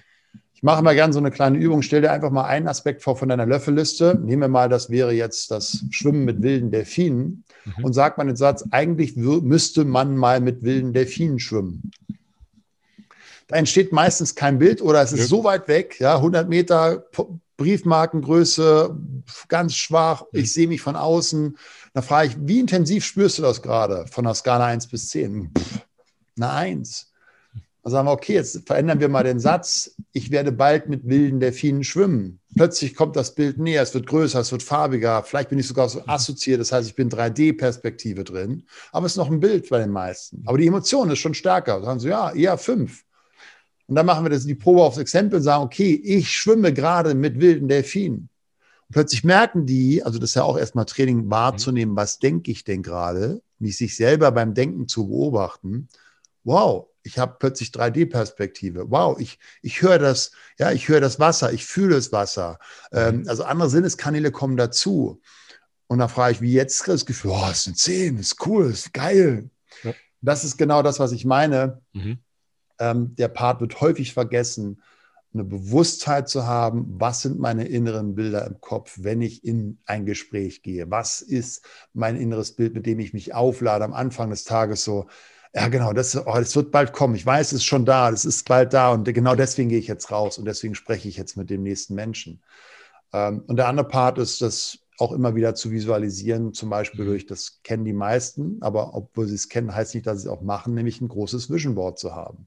[0.56, 1.82] Ich mache mal gerne so eine kleine Übung.
[1.82, 4.18] Stell dir einfach mal einen Aspekt vor von deiner Löffelliste.
[4.24, 7.84] Nehmen wir mal, das wäre jetzt das Schwimmen mit wilden Delfinen mhm.
[7.84, 11.90] und sag mal den Satz, eigentlich müsste man mal mit wilden Delfinen schwimmen.
[13.48, 15.26] Da entsteht meistens kein Bild oder es ist ja.
[15.26, 17.04] so weit weg, ja, 100 Meter
[17.58, 18.96] Briefmarkengröße,
[19.48, 20.24] ganz schwach.
[20.32, 21.58] Ich sehe mich von außen.
[21.92, 25.52] Da frage ich, wie intensiv spürst du das gerade von der Skala 1 bis 10?
[25.56, 25.80] Pff,
[26.36, 27.12] eine 1.
[27.86, 29.94] Dann sagen wir, okay, jetzt verändern wir mal den Satz.
[30.12, 32.40] Ich werde bald mit wilden Delfinen schwimmen.
[32.56, 35.22] Plötzlich kommt das Bild näher, es wird größer, es wird farbiger.
[35.22, 38.64] Vielleicht bin ich sogar so assoziiert, das heißt, ich bin 3D-Perspektive drin.
[38.90, 40.42] Aber es ist noch ein Bild bei den meisten.
[40.46, 41.74] Aber die Emotion ist schon stärker.
[41.74, 43.04] Dann sagen sie, ja, eher fünf.
[43.86, 47.14] Und dann machen wir das die Probe aufs Exempel und sagen, okay, ich schwimme gerade
[47.14, 48.30] mit wilden Delfinen.
[48.88, 52.64] Und plötzlich merken die, also das ist ja auch erstmal Training wahrzunehmen, was denke ich
[52.64, 55.86] denn gerade, mich sich selber beim Denken zu beobachten.
[56.42, 58.90] Wow, ich habe plötzlich 3D-Perspektive.
[58.90, 62.58] Wow, ich, ich höre das, ja, ich höre das Wasser, ich fühle das Wasser.
[62.92, 63.28] Ähm, mhm.
[63.28, 65.20] also andere Sinneskanäle kommen dazu.
[65.86, 68.92] Und dann frage ich, wie jetzt das Gefühl, oh, es sind zehn, ist cool, ist
[68.92, 69.50] geil.
[69.84, 69.94] Ja.
[70.20, 71.80] Das ist genau das, was ich meine.
[71.92, 72.18] Mhm.
[72.80, 74.82] Ähm, der Part wird häufig vergessen,
[75.32, 80.06] eine Bewusstheit zu haben, was sind meine inneren Bilder im Kopf, wenn ich in ein
[80.06, 80.90] Gespräch gehe?
[80.90, 85.06] Was ist mein inneres Bild, mit dem ich mich auflade am Anfang des Tages so?
[85.56, 87.14] Ja, genau, das, oh, das wird bald kommen.
[87.14, 89.86] Ich weiß, es ist schon da, das ist bald da und genau deswegen gehe ich
[89.86, 92.42] jetzt raus und deswegen spreche ich jetzt mit dem nächsten Menschen.
[93.14, 97.08] Ähm, und der andere Part ist, das auch immer wieder zu visualisieren, zum Beispiel mhm.
[97.08, 100.32] durch, das kennen die meisten, aber obwohl sie es kennen, heißt nicht, dass sie es
[100.32, 102.46] auch machen, nämlich ein großes Vision Board zu haben.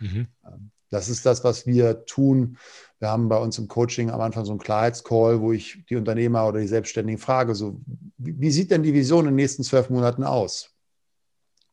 [0.00, 0.26] Mhm.
[0.44, 2.58] Ähm, das ist das, was wir tun.
[2.98, 6.48] Wir haben bei uns im Coaching am Anfang so einen Klarheitscall, wo ich die Unternehmer
[6.48, 7.80] oder die Selbstständigen frage, so,
[8.16, 10.74] wie, wie sieht denn die Vision in den nächsten zwölf Monaten aus?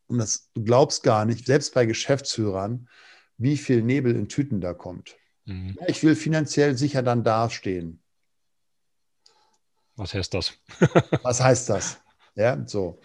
[0.07, 2.87] Und das, du glaubst gar nicht, selbst bei Geschäftsführern,
[3.37, 5.15] wie viel Nebel in Tüten da kommt.
[5.45, 5.77] Mhm.
[5.79, 8.01] Ja, ich will finanziell sicher dann dastehen.
[9.95, 10.53] Was heißt das?
[11.23, 11.97] Was heißt das?
[12.35, 12.99] Ja, so.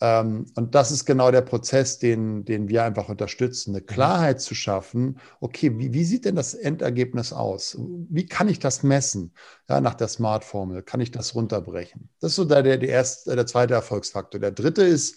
[0.00, 3.86] Ähm, und das ist genau der Prozess, den, den wir einfach unterstützen, eine mhm.
[3.86, 5.18] Klarheit zu schaffen.
[5.40, 7.78] Okay, wie, wie sieht denn das Endergebnis aus?
[7.78, 9.32] Wie kann ich das messen?
[9.68, 12.10] Ja, nach der Smart-Formel kann ich das runterbrechen?
[12.20, 14.40] Das ist so der, der, der, erste, der zweite Erfolgsfaktor.
[14.40, 15.16] Der dritte ist,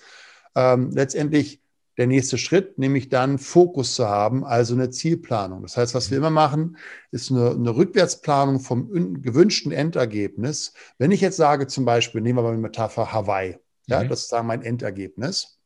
[0.59, 1.61] ähm, letztendlich
[1.97, 5.63] der nächste Schritt, nämlich dann Fokus zu haben, also eine Zielplanung.
[5.63, 6.77] Das heißt, was wir immer machen,
[7.11, 10.73] ist eine, eine Rückwärtsplanung vom gewünschten Endergebnis.
[10.97, 14.09] Wenn ich jetzt sage, zum Beispiel, nehmen wir mal die Metapher Hawaii, ja, mhm.
[14.09, 15.59] das ist sagen mein Endergebnis,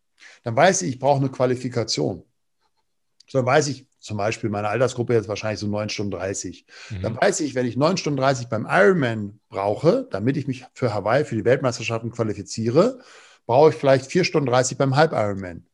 [0.43, 2.23] dann weiß ich, ich brauche eine Qualifikation.
[3.27, 6.65] So dann weiß ich, zum Beispiel meine Altersgruppe jetzt wahrscheinlich so 9 Stunden 30.
[6.89, 7.01] Mhm.
[7.03, 10.93] Dann weiß ich, wenn ich 9 Stunden 30 beim Ironman brauche, damit ich mich für
[10.93, 12.99] Hawaii, für die Weltmeisterschaften qualifiziere,
[13.45, 15.65] brauche ich vielleicht 4 Stunden 30 beim Halb-Ironman.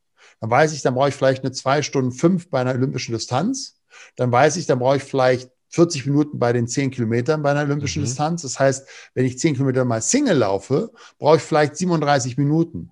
[0.41, 3.79] Dann weiß ich, dann brauche ich vielleicht eine 2 Stunden 5 bei einer olympischen Distanz.
[4.15, 7.61] Dann weiß ich, dann brauche ich vielleicht 40 Minuten bei den 10 Kilometern bei einer
[7.61, 8.05] olympischen mhm.
[8.05, 8.41] Distanz.
[8.41, 12.91] Das heißt, wenn ich 10 Kilometer mal Single laufe, brauche ich vielleicht 37 Minuten.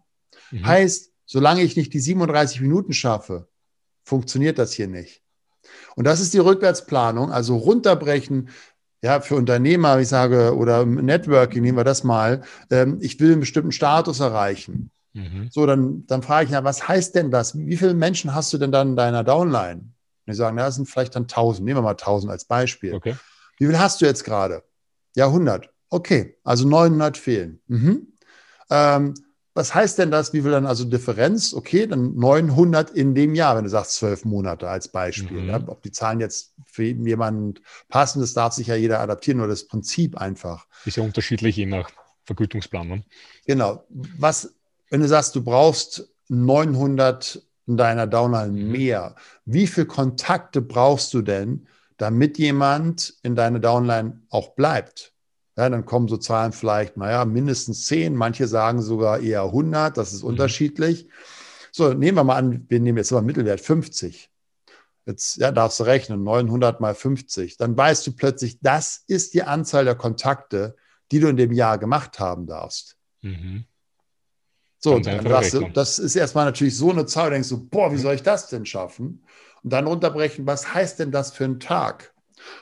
[0.52, 0.66] Mhm.
[0.66, 3.48] Heißt, solange ich nicht die 37 Minuten schaffe,
[4.04, 5.22] funktioniert das hier nicht.
[5.96, 8.50] Und das ist die Rückwärtsplanung, also runterbrechen,
[9.01, 13.41] ja, für Unternehmer, ich sage, oder Networking, nehmen wir das mal, ähm, ich will einen
[13.41, 14.91] bestimmten Status erreichen.
[15.13, 15.49] Mhm.
[15.51, 17.57] So, dann, dann frage ich, ja, was heißt denn das?
[17.57, 19.81] Wie viele Menschen hast du denn dann in deiner Downline?
[19.81, 19.93] Und
[20.27, 21.65] die sagen, ja, das sind vielleicht dann 1000.
[21.65, 22.93] Nehmen wir mal 1000 als Beispiel.
[22.93, 23.15] Okay.
[23.57, 24.63] Wie viel hast du jetzt gerade?
[25.15, 25.69] Ja, 100.
[25.89, 27.60] Okay, also 900 fehlen.
[27.67, 28.07] Mhm.
[28.69, 29.13] Ähm,
[29.58, 30.34] was heißt denn das?
[30.34, 31.54] Wie viel dann also Differenz?
[31.54, 35.41] Okay, dann 900 in dem Jahr, wenn du sagst zwölf Monate als Beispiel.
[35.41, 35.50] Mhm.
[35.50, 37.56] Ja, ob die Zahlen jetzt für jemanden
[37.89, 40.67] passen, das darf sich ja jeder adaptieren, nur das Prinzip einfach.
[40.86, 41.89] Ist ja unterschiedlich je nach
[42.26, 42.88] Vergütungsplan.
[42.88, 43.04] Ne?
[43.48, 43.84] Genau.
[43.89, 44.54] Was,
[44.91, 48.72] wenn du sagst, du brauchst 900 in deiner Downline mhm.
[48.72, 49.15] mehr,
[49.46, 51.67] wie viele Kontakte brauchst du denn,
[51.98, 55.13] damit jemand in deiner Downline auch bleibt?
[55.58, 60.13] Ja, dann kommen so Zahlen vielleicht, naja, mindestens 10, manche sagen sogar eher 100, das
[60.13, 60.30] ist mhm.
[60.30, 61.10] unterschiedlich.
[61.72, 64.30] So, nehmen wir mal an, wir nehmen jetzt mal Mittelwert 50.
[65.08, 67.58] Jetzt ja, darfst du rechnen, 900 mal 50.
[67.58, 70.76] Dann weißt du plötzlich, das ist die Anzahl der Kontakte,
[71.12, 72.98] die du in dem Jahr gemacht haben darfst.
[73.22, 73.65] Mhm.
[74.80, 77.98] So, dann sagst du, das ist erstmal natürlich so eine Zahl, denkst du, boah, wie
[77.98, 79.24] soll ich das denn schaffen?
[79.63, 82.13] Und dann runterbrechen, was heißt denn das für einen Tag?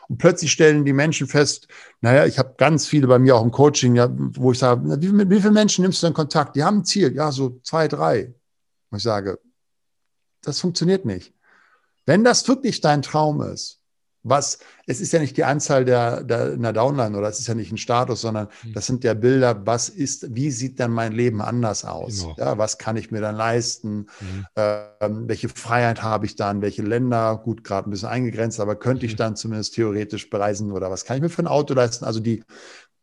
[0.08, 1.68] Und plötzlich stellen die Menschen fest,
[2.02, 5.10] naja, ich habe ganz viele bei mir auch im Coaching, ja, wo ich sage, wie,
[5.10, 6.56] mit wie vielen Menschen nimmst du denn Kontakt?
[6.56, 8.34] Die haben ein Ziel, ja, so zwei, drei.
[8.90, 9.40] Und ich sage,
[10.42, 11.34] das funktioniert nicht.
[12.06, 13.82] Wenn das wirklich dein Traum ist,
[14.28, 14.58] was,
[14.88, 17.54] es ist ja nicht die Anzahl der, der in der Downline oder es ist ja
[17.54, 18.74] nicht ein Status, sondern mhm.
[18.74, 22.22] das sind ja Bilder, was ist, wie sieht dann mein Leben anders aus?
[22.22, 22.36] Genau.
[22.38, 24.08] Ja, was kann ich mir dann leisten?
[24.20, 24.46] Mhm.
[24.56, 26.64] Ähm, welche Freiheit habe ich dann?
[26.64, 27.38] Welche Länder?
[27.38, 29.18] Gut, gerade ein bisschen eingegrenzt, aber könnte ich mhm.
[29.18, 32.04] dann zumindest theoretisch bereisen oder was kann ich mir für ein Auto leisten?
[32.04, 32.44] Also die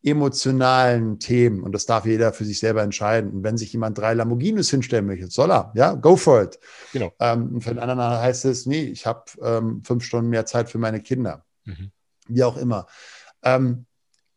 [0.03, 3.31] emotionalen Themen und das darf jeder für sich selber entscheiden.
[3.31, 6.59] Und wenn sich jemand drei Lamborghinis hinstellen möchte, soll er, ja, go for it.
[6.91, 7.13] Genau.
[7.19, 10.77] Ähm, für den anderen heißt es, nee, ich habe ähm, fünf Stunden mehr Zeit für
[10.77, 11.45] meine Kinder.
[11.63, 11.91] Mhm.
[12.27, 12.87] Wie auch immer.
[13.43, 13.85] Ähm,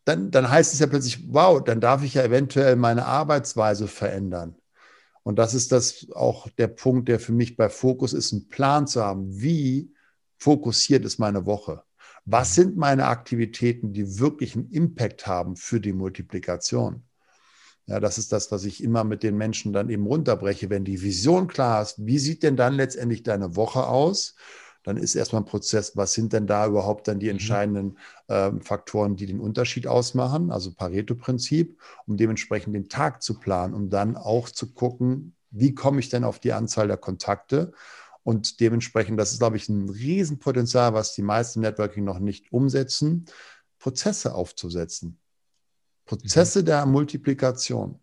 [0.05, 4.55] dann, dann heißt es ja plötzlich, wow, dann darf ich ja eventuell meine Arbeitsweise verändern.
[5.23, 8.87] Und das ist das auch der Punkt, der für mich bei Fokus ist, einen Plan
[8.87, 9.41] zu haben.
[9.41, 9.93] Wie
[10.37, 11.83] fokussiert ist meine Woche?
[12.29, 17.03] Was sind meine Aktivitäten, die wirklich einen Impact haben für die Multiplikation?
[17.85, 20.69] Ja, das ist das, was ich immer mit den Menschen dann eben runterbreche.
[20.69, 24.35] Wenn die Vision klar ist, wie sieht denn dann letztendlich deine Woche aus?
[24.83, 27.31] Dann ist erstmal ein Prozess, was sind denn da überhaupt dann die mhm.
[27.31, 33.73] entscheidenden äh, Faktoren, die den Unterschied ausmachen, also Pareto-Prinzip, um dementsprechend den Tag zu planen,
[33.73, 37.71] um dann auch zu gucken, wie komme ich denn auf die Anzahl der Kontakte
[38.27, 43.23] und dementsprechend, das ist, glaube ich, ein Riesenpotenzial, was die meisten Networking noch nicht umsetzen,
[43.79, 45.17] Prozesse aufzusetzen.
[46.03, 46.65] Prozesse mhm.
[46.65, 48.01] der Multiplikation.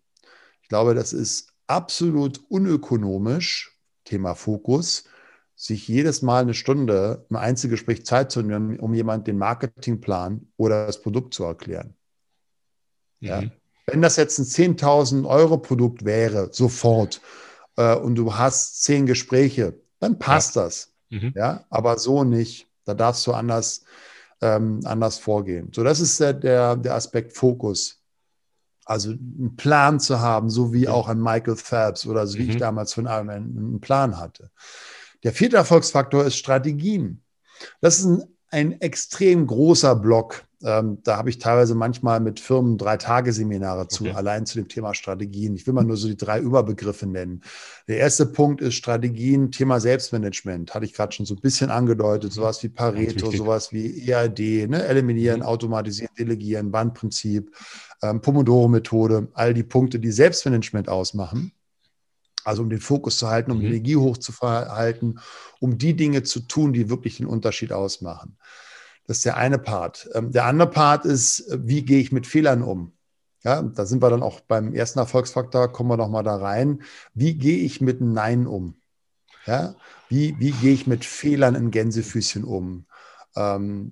[0.62, 5.04] Ich glaube, das ist absolut unökonomisch, Thema Fokus,
[5.56, 10.86] sich jedes Mal eine Stunde im Einzelgespräch Zeit zu nehmen, um jemand den Marketingplan oder
[10.86, 11.98] das Produkt zu erklären.
[13.20, 13.28] Mhm.
[13.28, 13.42] Ja.
[13.84, 17.20] Wenn das jetzt ein 10.000 Euro Produkt wäre, sofort,
[17.76, 20.64] äh, und du hast zehn Gespräche, dann passt ja.
[20.64, 20.92] das.
[21.10, 21.32] Mhm.
[21.34, 22.68] Ja, aber so nicht.
[22.84, 23.84] Da darfst du anders,
[24.42, 25.70] ähm, anders vorgehen.
[25.74, 28.00] So, das ist der, der, der Aspekt Fokus.
[28.84, 32.50] Also einen Plan zu haben, so wie auch an Michael Phelps oder so wie mhm.
[32.50, 34.50] ich damals von Ironman einen Plan hatte.
[35.22, 37.22] Der vierte Erfolgsfaktor ist Strategien.
[37.80, 42.78] Das ist ein, ein extrem großer Block ähm, da habe ich teilweise manchmal mit Firmen
[42.78, 44.14] drei Tage Seminare zu, okay.
[44.14, 45.54] allein zu dem Thema Strategien.
[45.54, 47.42] Ich will mal nur so die drei Überbegriffe nennen.
[47.86, 50.74] Der erste Punkt ist Strategien, Thema Selbstmanagement.
[50.74, 52.30] Hatte ich gerade schon so ein bisschen angedeutet.
[52.30, 52.34] Mhm.
[52.34, 54.82] Sowas wie Pareto, sowas wie EAD, ne?
[54.84, 55.46] eliminieren, mhm.
[55.46, 57.54] automatisieren, delegieren, Bandprinzip,
[58.02, 61.52] ähm, Pomodoro-Methode, all die Punkte, die Selbstmanagement ausmachen.
[62.42, 63.66] Also um den Fokus zu halten, um mhm.
[63.66, 65.20] Energie hochzuhalten,
[65.60, 68.38] um die Dinge zu tun, die wirklich den Unterschied ausmachen.
[69.06, 70.08] Das ist der eine Part.
[70.14, 72.92] Ähm, der andere Part ist, äh, wie gehe ich mit Fehlern um?
[73.42, 76.82] Ja, da sind wir dann auch beim ersten Erfolgsfaktor, kommen wir nochmal da rein.
[77.12, 78.76] Wie gehe ich mit Nein um?
[79.44, 79.74] Ja,
[80.08, 82.86] wie, wie gehe ich mit Fehlern in Gänsefüßchen um?
[83.36, 83.90] Ähm,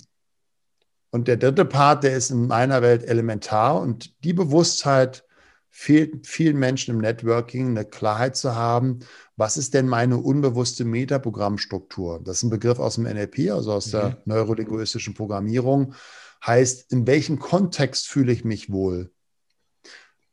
[1.11, 5.27] und der dritte Part, der ist in meiner Welt elementar und die Bewusstheit
[5.75, 9.01] fehlt vielen Menschen im Networking, eine Klarheit zu haben,
[9.37, 12.21] was ist denn meine unbewusste Metaprogrammstruktur?
[12.23, 13.91] Das ist ein Begriff aus dem NLP, also aus mhm.
[13.93, 15.95] der neurolinguistischen Programmierung.
[16.47, 19.13] Heißt, in welchem Kontext fühle ich mich wohl?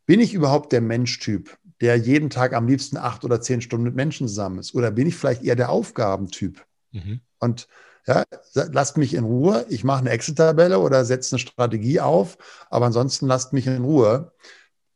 [0.05, 3.95] Bin ich überhaupt der Menschtyp, der jeden Tag am liebsten acht oder zehn Stunden mit
[3.95, 4.75] Menschen zusammen ist?
[4.75, 6.65] Oder bin ich vielleicht eher der Aufgabentyp?
[6.91, 7.21] Mhm.
[7.39, 7.69] Und
[8.05, 8.23] ja,
[8.53, 9.65] lasst mich in Ruhe.
[9.69, 12.37] Ich mache eine Excel-Tabelle oder setze eine Strategie auf,
[12.69, 14.33] aber ansonsten lasst mich in Ruhe.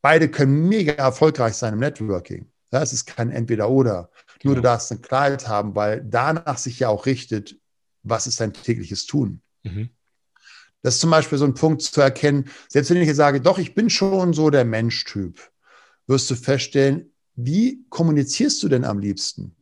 [0.04, 2.52] Beide können mega erfolgreich sein im Networking.
[2.74, 4.10] Ja, es ist kein Entweder-Oder.
[4.44, 4.56] Nur genau.
[4.56, 7.58] du darfst eine Klarheit haben, weil danach sich ja auch richtet,
[8.04, 9.42] was ist dein tägliches Tun.
[9.64, 9.92] Mhm.
[10.82, 13.58] Das ist zum Beispiel so ein Punkt zu erkennen, selbst wenn ich jetzt sage, doch,
[13.60, 15.40] ich bin schon so der Menschtyp,
[16.08, 19.56] wirst du feststellen, wie kommunizierst du denn am liebsten?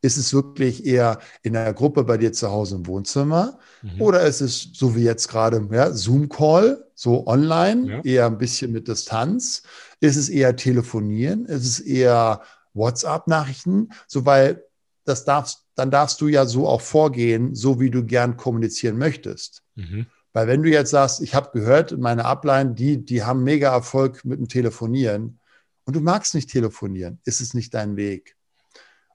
[0.00, 3.58] Ist es wirklich eher in der Gruppe bei dir zu Hause im Wohnzimmer?
[3.82, 4.00] Mhm.
[4.00, 8.00] Oder ist es so wie jetzt gerade ja, Zoom-Call, So online, ja.
[8.04, 9.64] eher ein bisschen mit Distanz.
[9.98, 11.46] Ist es eher telefonieren?
[11.46, 12.42] Ist es eher
[12.74, 13.88] WhatsApp-Nachrichten?
[14.06, 14.62] So, weil
[15.04, 19.64] das darfst, dann darfst du ja so auch vorgehen, so wie du gern kommunizieren möchtest.
[19.74, 20.06] Mhm.
[20.32, 24.24] Weil wenn du jetzt sagst, ich habe gehört, meine Upline, die, die haben mega Erfolg
[24.24, 25.40] mit dem Telefonieren
[25.86, 28.36] und du magst nicht telefonieren, ist es nicht dein Weg.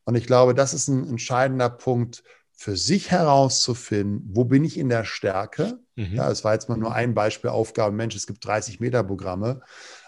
[0.03, 2.21] Und ich glaube, das ist ein entscheidender Punkt,
[2.57, 5.79] für sich herauszufinden, wo bin ich in der Stärke.
[5.95, 6.15] Mhm.
[6.15, 9.61] Ja, es war jetzt mal nur ein Beispiel Aufgabe, Mensch, es gibt 30 Meter Programme,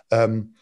[0.10, 0.56] ähm,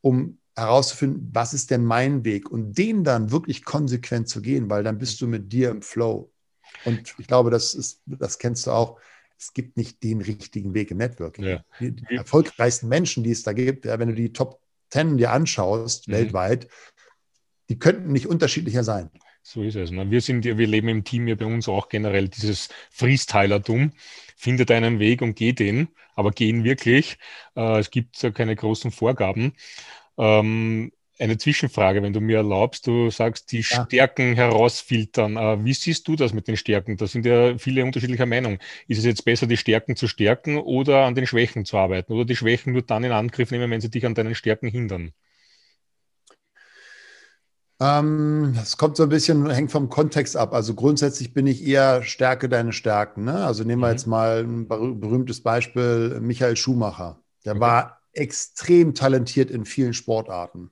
[0.00, 4.84] um herauszufinden, was ist denn mein Weg und den dann wirklich konsequent zu gehen, weil
[4.84, 6.32] dann bist du mit dir im Flow.
[6.84, 8.98] Und ich glaube, das ist, das kennst du auch.
[9.36, 11.44] Es gibt nicht den richtigen Weg im Networking.
[11.44, 11.64] Ja.
[11.80, 14.60] Die, die, erfolgreichsten Menschen, die es da gibt, ja, wenn du die Top
[14.90, 16.12] 10 dir anschaust, mhm.
[16.12, 16.68] weltweit,
[17.68, 19.10] die könnten nicht unterschiedlicher sein.
[19.48, 19.92] So ist es.
[19.92, 20.10] Ne?
[20.10, 23.92] Wir, sind, wir leben im Team ja bei uns auch generell dieses Freestylertum.
[24.36, 27.16] Finde deinen Weg und geh den, aber gehen wirklich.
[27.54, 29.52] Äh, es gibt ja keine großen Vorgaben.
[30.18, 33.84] Ähm, eine Zwischenfrage, wenn du mir erlaubst, du sagst, die ja.
[33.84, 35.36] Stärken herausfiltern.
[35.36, 36.96] Äh, wie siehst du das mit den Stärken?
[36.96, 38.58] Da sind ja viele unterschiedlicher Meinung.
[38.88, 42.12] Ist es jetzt besser, die Stärken zu stärken oder an den Schwächen zu arbeiten?
[42.12, 45.12] Oder die Schwächen nur dann in Angriff nehmen, wenn sie dich an deinen Stärken hindern?
[47.78, 50.54] Ähm, das kommt so ein bisschen, hängt vom Kontext ab.
[50.54, 53.24] Also grundsätzlich bin ich eher Stärke deine Stärken.
[53.24, 53.44] Ne?
[53.44, 53.92] Also nehmen wir mhm.
[53.92, 57.20] jetzt mal ein berühmtes Beispiel, Michael Schumacher.
[57.44, 57.60] Der okay.
[57.60, 60.70] war extrem talentiert in vielen Sportarten.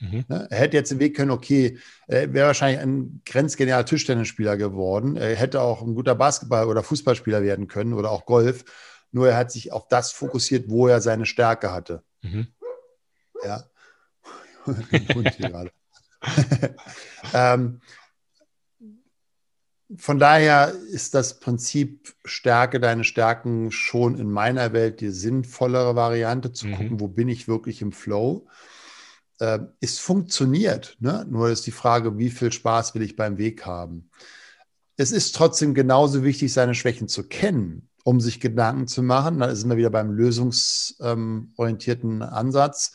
[0.00, 0.24] Mhm.
[0.28, 0.48] Ne?
[0.50, 1.78] Er hätte jetzt den Weg können, okay,
[2.08, 5.16] er wäre wahrscheinlich ein grenzgenialer Tischtennisspieler geworden.
[5.16, 8.64] Er hätte auch ein guter Basketball- oder Fußballspieler werden können oder auch Golf.
[9.12, 12.02] Nur er hat sich auf das fokussiert, wo er seine Stärke hatte.
[12.22, 12.48] Mhm.
[13.44, 13.64] Ja.
[15.14, 15.70] Hund hier gerade.
[17.34, 17.80] ähm,
[19.96, 26.52] von daher ist das Prinzip Stärke deine Stärken schon in meiner Welt die sinnvollere Variante,
[26.52, 26.74] zu mhm.
[26.74, 28.46] gucken, wo bin ich wirklich im Flow.
[29.38, 31.26] Äh, es funktioniert, ne?
[31.28, 34.08] nur ist die Frage, wie viel Spaß will ich beim Weg haben.
[34.96, 39.40] Es ist trotzdem genauso wichtig, seine Schwächen zu kennen, um sich Gedanken zu machen.
[39.40, 42.92] Da sind wir wieder beim lösungsorientierten Ansatz.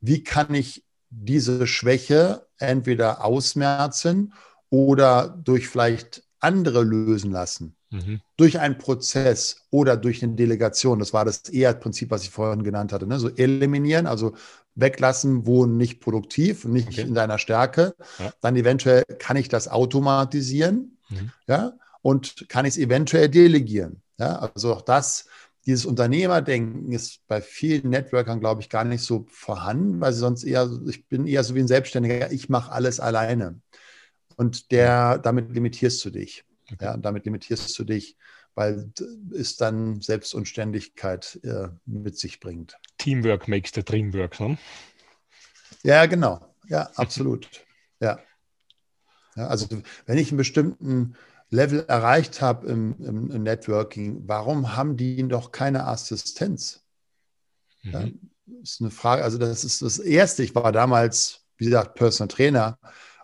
[0.00, 0.83] Wie kann ich
[1.22, 4.34] diese Schwäche entweder ausmerzen
[4.70, 7.76] oder durch vielleicht andere lösen lassen.
[7.90, 8.20] Mhm.
[8.36, 10.98] Durch einen Prozess oder durch eine Delegation.
[10.98, 13.06] Das war das eher Prinzip, was ich vorhin genannt hatte.
[13.06, 13.18] Ne?
[13.18, 14.34] So eliminieren, also
[14.74, 17.02] weglassen, wo nicht produktiv, nicht okay.
[17.02, 17.94] in deiner Stärke.
[18.18, 18.32] Ja.
[18.40, 20.98] Dann eventuell kann ich das automatisieren.
[21.08, 21.30] Mhm.
[21.46, 24.02] Ja, und kann ich es eventuell delegieren.
[24.18, 25.26] Ja, also auch das
[25.66, 30.44] dieses Unternehmerdenken ist bei vielen Networkern, glaube ich, gar nicht so vorhanden, weil sie sonst
[30.44, 33.60] eher, ich bin eher so wie ein Selbstständiger, ich mache alles alleine.
[34.36, 36.44] Und der, damit limitierst du dich.
[36.72, 36.84] Okay.
[36.84, 38.16] Ja, damit limitierst du dich,
[38.54, 38.90] weil
[39.32, 42.76] es dann Selbstunständigkeit äh, mit sich bringt.
[42.98, 44.58] Teamwork makes the dream work, ne?
[45.82, 46.54] Ja, genau.
[46.68, 47.48] Ja, absolut.
[48.00, 48.18] ja.
[49.36, 49.46] ja.
[49.46, 49.66] Also
[50.06, 51.16] wenn ich einen bestimmten
[51.54, 56.84] Level erreicht habe im, im, im, Networking, warum haben die doch keine Assistenz?
[57.82, 57.92] Mhm.
[57.92, 58.08] Ja,
[58.62, 60.42] ist eine Frage, also das ist das Erste.
[60.42, 62.78] Ich war damals, wie gesagt, Personal Trainer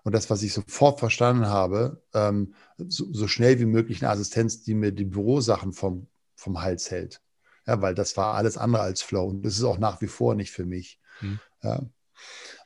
[0.05, 4.63] und das, was ich sofort verstanden habe, ähm, so, so, schnell wie möglich eine Assistenz,
[4.63, 7.21] die mir die Bürosachen vom, vom Hals hält.
[7.67, 10.35] Ja, weil das war alles andere als Flow und das ist auch nach wie vor
[10.35, 11.01] nicht für mich.
[11.21, 11.41] Mhm.
[11.63, 11.83] Ja.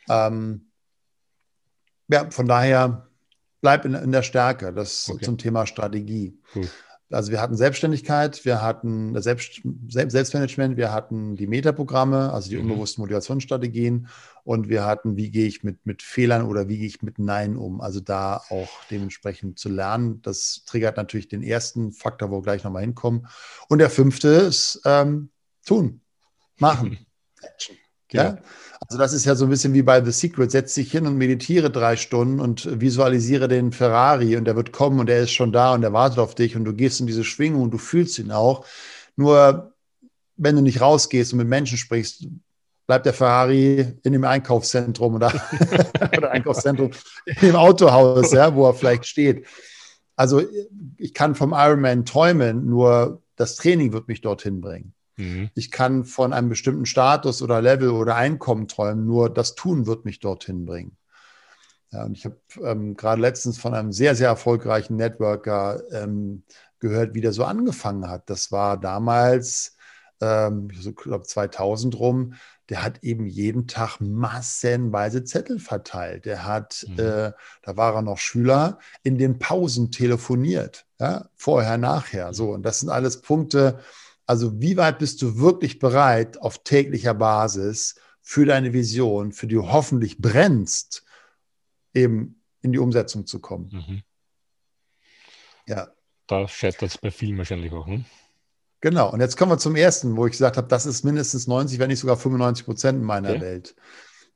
[0.09, 0.71] Ähm,
[2.09, 3.09] ja, von daher
[3.65, 4.75] bleib in, in der Stärke.
[4.75, 5.25] Das okay.
[5.25, 6.39] zum Thema Strategie.
[6.55, 6.69] Cool.
[7.11, 12.63] Also wir hatten Selbstständigkeit, wir hatten Selbst, Selbstmanagement, wir hatten die Metaprogramme, also die mhm.
[12.63, 14.09] unbewussten Motivationsstrategien
[14.43, 17.57] und wir hatten, wie gehe ich mit, mit Fehlern oder wie gehe ich mit Nein
[17.57, 17.81] um.
[17.81, 20.21] Also da auch dementsprechend zu lernen.
[20.21, 23.29] Das triggert natürlich den ersten Faktor, wo wir gleich nochmal hinkommen.
[23.69, 25.31] Und der fünfte ist ähm,
[25.65, 26.03] tun,
[26.59, 26.99] machen,
[27.41, 27.77] Action.
[28.15, 28.31] Genau.
[28.31, 28.39] Ja?
[28.89, 30.51] Also das ist ja so ein bisschen wie bei The Secret.
[30.51, 35.01] Setz dich hin und meditiere drei Stunden und visualisiere den Ferrari und der wird kommen
[35.01, 37.25] und er ist schon da und er wartet auf dich und du gehst in diese
[37.25, 38.67] Schwingung und du fühlst ihn auch.
[39.17, 39.73] Nur
[40.37, 42.27] wenn du nicht rausgehst und mit Menschen sprichst,
[42.87, 45.33] bleibt der Ferrari in dem Einkaufszentrum oder,
[46.17, 46.91] oder Einkaufszentrum
[47.25, 49.47] in dem Autohaus, ja, wo er vielleicht steht.
[50.17, 50.43] Also
[50.99, 54.93] ich kann vom Ironman träumen, nur das Training wird mich dorthin bringen.
[55.17, 55.51] Mhm.
[55.55, 60.05] Ich kann von einem bestimmten Status oder Level oder Einkommen träumen, nur das Tun wird
[60.05, 60.97] mich dorthin bringen.
[61.93, 66.43] Ja, und ich habe ähm, gerade letztens von einem sehr, sehr erfolgreichen Networker ähm,
[66.81, 68.29] gehört, wie der so angefangen hat.
[68.29, 69.77] Das war damals,
[70.21, 72.35] ähm, so glaube 2000 rum,
[72.69, 76.25] der hat eben jeden Tag massenweise Zettel verteilt.
[76.25, 76.99] Der hat, mhm.
[76.99, 80.87] äh, da war er noch Schüler, in den Pausen telefoniert.
[80.99, 81.29] Ja?
[81.37, 82.33] Vorher, nachher.
[82.35, 83.79] So, und das sind alles Punkte,
[84.27, 89.57] Also wie weit bist du wirklich bereit, auf täglicher Basis für deine Vision, für die
[89.57, 91.05] du hoffentlich brennst,
[91.93, 93.71] eben in die Umsetzung zu kommen?
[93.71, 94.03] Mhm.
[95.67, 95.89] Ja.
[96.27, 97.87] Da scheitert es bei vielen wahrscheinlich auch.
[97.87, 98.07] Hm?
[98.81, 99.11] Genau.
[99.11, 101.89] Und jetzt kommen wir zum ersten, wo ich gesagt habe, das ist mindestens 90, wenn
[101.89, 103.41] nicht sogar 95 Prozent in meiner okay.
[103.41, 103.77] Welt.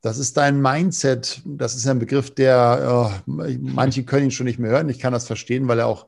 [0.01, 1.43] Das ist dein Mindset.
[1.45, 4.89] Das ist ein Begriff, der oh, manche können ihn schon nicht mehr hören.
[4.89, 6.07] Ich kann das verstehen, weil er auch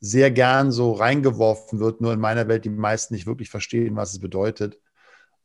[0.00, 4.12] sehr gern so reingeworfen wird, nur in meiner Welt die meisten nicht wirklich verstehen, was
[4.12, 4.78] es bedeutet.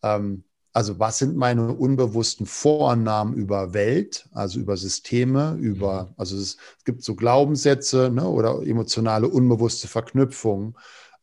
[0.04, 0.44] Ähm,
[0.74, 6.14] also was sind meine unbewussten Vorannahmen über Welt, also über Systeme, über, mhm.
[6.18, 10.76] also es, es gibt so Glaubenssätze ne, oder emotionale unbewusste Verknüpfungen,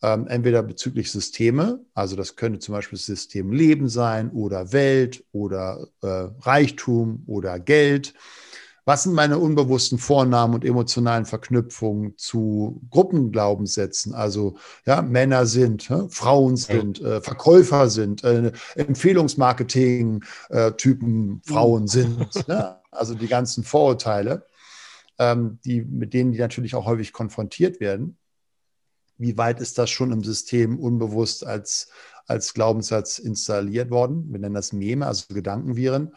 [0.02, 5.24] ähm, entweder bezüglich Systeme, also das könnte zum Beispiel das System Leben sein oder Welt
[5.32, 8.14] oder äh, Reichtum oder Geld
[8.88, 14.14] was sind meine unbewussten Vornamen und emotionalen Verknüpfungen zu Gruppenglaubenssätzen?
[14.14, 22.28] Also ja, Männer sind, ja, Frauen sind, äh, Verkäufer sind, äh, Empfehlungsmarketing-Typen äh, Frauen sind.
[22.46, 24.46] ja, also die ganzen Vorurteile,
[25.18, 28.16] ähm, die, mit denen die natürlich auch häufig konfrontiert werden.
[29.18, 31.90] Wie weit ist das schon im System unbewusst als,
[32.26, 34.32] als Glaubenssatz installiert worden.
[34.32, 36.04] Wir nennen das Meme, also Gedankenviren.
[36.04, 36.12] Mhm.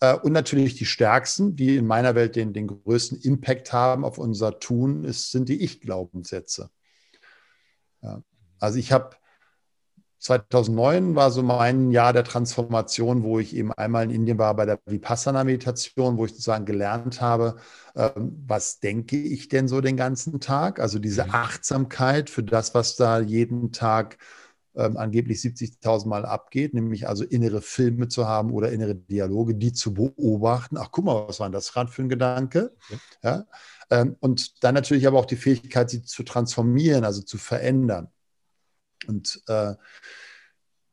[0.00, 4.18] Äh, und natürlich die stärksten, die in meiner Welt den, den größten Impact haben auf
[4.18, 6.70] unser Tun, ist, sind die Ich-Glaubenssätze.
[8.02, 8.22] Ja.
[8.58, 9.16] Also ich habe
[10.18, 14.64] 2009 war so mein Jahr der Transformation, wo ich eben einmal in Indien war bei
[14.64, 17.56] der Vipassana-Meditation, wo ich sozusagen gelernt habe,
[17.94, 20.80] ähm, was denke ich denn so den ganzen Tag?
[20.80, 21.30] Also diese mhm.
[21.32, 24.18] Achtsamkeit für das, was da jeden Tag
[24.76, 29.72] ähm, angeblich 70.000 Mal abgeht, nämlich also innere Filme zu haben oder innere Dialoge, die
[29.72, 30.76] zu beobachten.
[30.76, 32.74] Ach, guck mal, was war das gerade für ein Gedanke?
[32.88, 33.00] Okay.
[33.22, 33.44] Ja?
[33.90, 38.08] Ähm, und dann natürlich aber auch die Fähigkeit, sie zu transformieren, also zu verändern.
[39.06, 39.74] Und äh,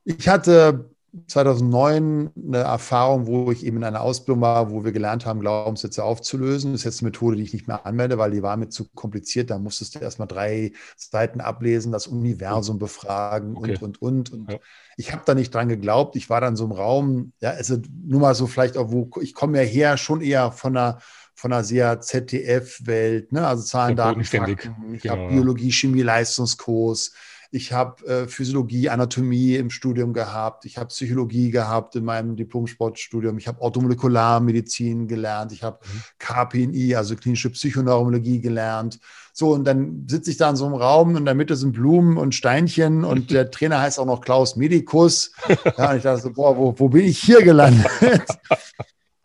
[0.03, 0.89] ich hatte
[1.27, 6.03] 2009 eine Erfahrung, wo ich eben in einer Ausbildung war, wo wir gelernt haben, Glaubenssätze
[6.03, 6.71] aufzulösen.
[6.71, 8.89] Das ist jetzt eine Methode, die ich nicht mehr anwende, weil die war mir zu
[8.89, 9.51] kompliziert.
[9.51, 13.77] Da musstest du erstmal drei Seiten ablesen, das Universum befragen okay.
[13.81, 14.33] und, und, und.
[14.33, 14.57] Und ja.
[14.97, 16.15] ich habe da nicht dran geglaubt.
[16.15, 19.35] Ich war dann so im Raum, ja, also nur mal so vielleicht auch, wo ich
[19.35, 20.99] komme ja her schon eher von einer
[21.35, 23.45] von einer sehr ZDF-Welt, ne?
[23.45, 24.93] also Zahlen, Daten, Fakten.
[24.93, 27.11] Ich genau, habe Biologie, Chemie, Leistungskurs
[27.53, 30.65] ich habe äh, Physiologie, Anatomie im Studium gehabt.
[30.65, 33.37] Ich habe Psychologie gehabt in meinem Diplom-Sportstudium.
[33.37, 35.51] Ich habe Orthomolekularmedizin gelernt.
[35.51, 36.01] Ich habe mhm.
[36.17, 38.99] KPNI, also klinische Psychoneurologie gelernt.
[39.33, 41.73] So, und dann sitze ich da in so einem Raum und in der Mitte sind
[41.73, 45.31] Blumen und Steinchen und der Trainer heißt auch noch Klaus Medikus.
[45.77, 47.87] Ja, und ich dachte so, boah, wo, wo bin ich hier gelandet?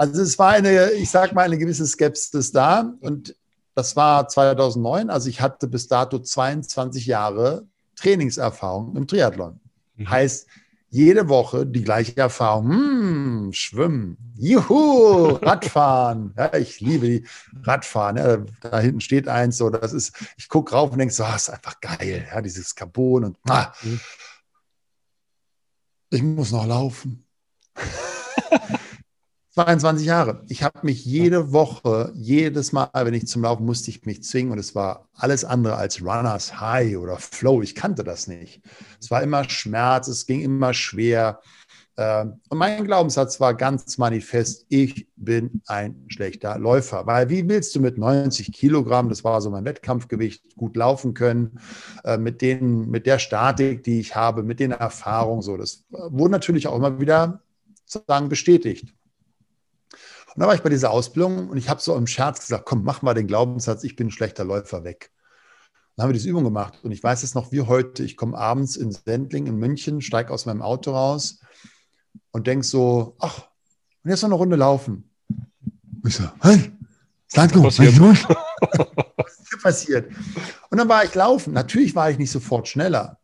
[0.00, 3.34] Also es war eine, ich sag mal, eine gewisse Skepsis da und
[3.74, 5.10] das war 2009.
[5.10, 7.66] Also ich hatte bis dato 22 Jahre
[7.98, 9.60] Trainingserfahrung im Triathlon.
[9.96, 10.10] Mhm.
[10.10, 10.46] Heißt,
[10.90, 12.70] jede Woche die gleiche Erfahrung.
[12.70, 16.32] Hm, Schwimmen, Juhu, Radfahren.
[16.36, 17.26] Ja, ich liebe die
[17.62, 18.16] Radfahren.
[18.16, 19.68] Ja, da hinten steht eins so.
[19.70, 22.26] Das ist, ich gucke rauf und denke so, ah, ist einfach geil.
[22.30, 24.00] Ja, dieses Carbon und ah, mhm.
[26.10, 27.24] ich muss noch laufen.
[29.58, 30.44] 22 Jahre.
[30.48, 34.52] Ich habe mich jede Woche, jedes Mal, wenn ich zum Laufen musste, ich mich zwingen
[34.52, 37.60] und es war alles andere als Runners High oder Flow.
[37.60, 38.60] Ich kannte das nicht.
[39.00, 41.40] Es war immer Schmerz, es ging immer schwer.
[41.96, 47.04] Ähm, und mein Glaubenssatz war ganz manifest, ich bin ein schlechter Läufer.
[47.08, 51.58] Weil wie willst du mit 90 Kilogramm, das war so mein Wettkampfgewicht, gut laufen können,
[52.04, 55.56] äh, mit, den, mit der Statik, die ich habe, mit den Erfahrungen so.
[55.56, 57.42] Das wurde natürlich auch immer wieder
[57.86, 58.94] sozusagen bestätigt.
[60.38, 62.84] Und dann war ich bei dieser Ausbildung und ich habe so im Scherz gesagt, komm,
[62.84, 65.10] mach mal den Glaubenssatz, ich bin ein schlechter Läufer weg.
[65.96, 68.04] Dann haben wir diese Übung gemacht und ich weiß es noch wie heute.
[68.04, 71.40] Ich komme abends in Sendling in München, steige aus meinem Auto raus
[72.30, 73.48] und denke so, ach,
[74.04, 75.10] und jetzt noch eine Runde laufen.
[76.06, 76.70] ich so, hey,
[77.28, 80.12] Slatko, was ist hier passiert?
[80.70, 81.52] Und dann war ich laufen.
[81.52, 83.18] Natürlich war ich nicht sofort schneller,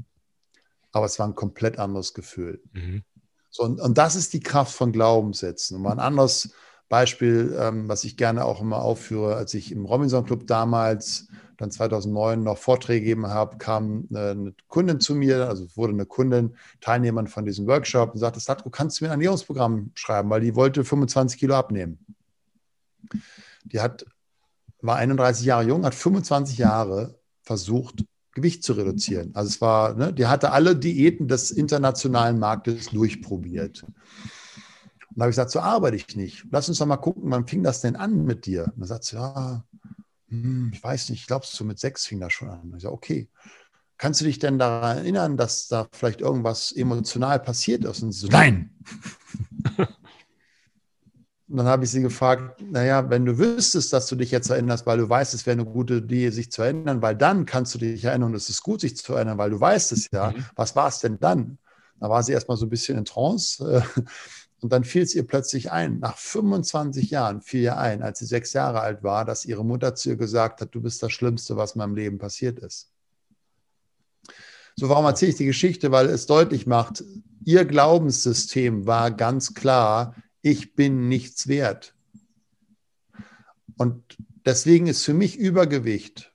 [0.91, 2.61] aber es war ein komplett anderes Gefühl.
[2.73, 3.05] Mhm.
[3.51, 5.77] So, und, und das ist die Kraft von Glaubenssätzen.
[5.77, 6.53] Und mal ein anderes
[6.95, 11.27] Beispiel, ähm, was ich gerne auch immer aufführe, als ich im Robinson Club damals,
[11.57, 16.07] dann 2009 noch Vorträge gegeben habe, kam eine, eine Kundin zu mir, also wurde eine
[16.07, 20.41] Kundin, Teilnehmerin von diesem Workshop und sagte, Statko, kannst du mir ein Ernährungsprogramm schreiben, weil
[20.41, 21.99] die wollte 25 Kilo abnehmen.
[23.65, 24.07] Die hat,
[24.81, 28.05] war 31 Jahre jung, hat 25 Jahre versucht,
[28.37, 29.33] Gewicht zu reduzieren.
[29.35, 33.85] Also es war, ne, die hatte alle Diäten des internationalen Marktes durchprobiert.
[35.15, 36.45] Und da habe ich gesagt, so arbeite ich nicht.
[36.51, 38.65] Lass uns doch mal gucken, wann fing das denn an mit dir?
[38.65, 39.63] Und dann sagt sie, ja,
[40.29, 42.63] hm, ich weiß nicht, ich glaube, so mit sechs fing das schon an.
[42.63, 43.29] Und ich sage, okay.
[43.97, 48.03] kannst du dich denn daran erinnern, dass da vielleicht irgendwas emotional passiert ist?
[48.03, 48.71] Und sie so, nein.
[51.47, 54.87] Und dann habe ich sie gefragt, naja, wenn du wüsstest, dass du dich jetzt erinnerst,
[54.87, 57.79] weil du weißt, es wäre eine gute Idee, sich zu erinnern, weil dann kannst du
[57.79, 60.31] dich erinnern und es ist gut, sich zu erinnern, weil du weißt es ja.
[60.31, 60.45] Mhm.
[60.57, 61.59] Was war es denn dann?
[62.01, 63.85] Da war sie erstmal so ein bisschen in Trance.
[64.61, 68.27] Und dann fiel es ihr plötzlich ein, nach 25 Jahren fiel ihr ein, als sie
[68.27, 71.57] sechs Jahre alt war, dass ihre Mutter zu ihr gesagt hat, du bist das Schlimmste,
[71.57, 72.91] was in meinem Leben passiert ist.
[74.77, 75.93] So, warum erzähle ich die Geschichte?
[75.93, 77.05] Weil es deutlich macht,
[77.45, 81.95] ihr Glaubenssystem war ganz klar, ich bin nichts wert.
[83.77, 86.34] Und deswegen ist für mich Übergewicht,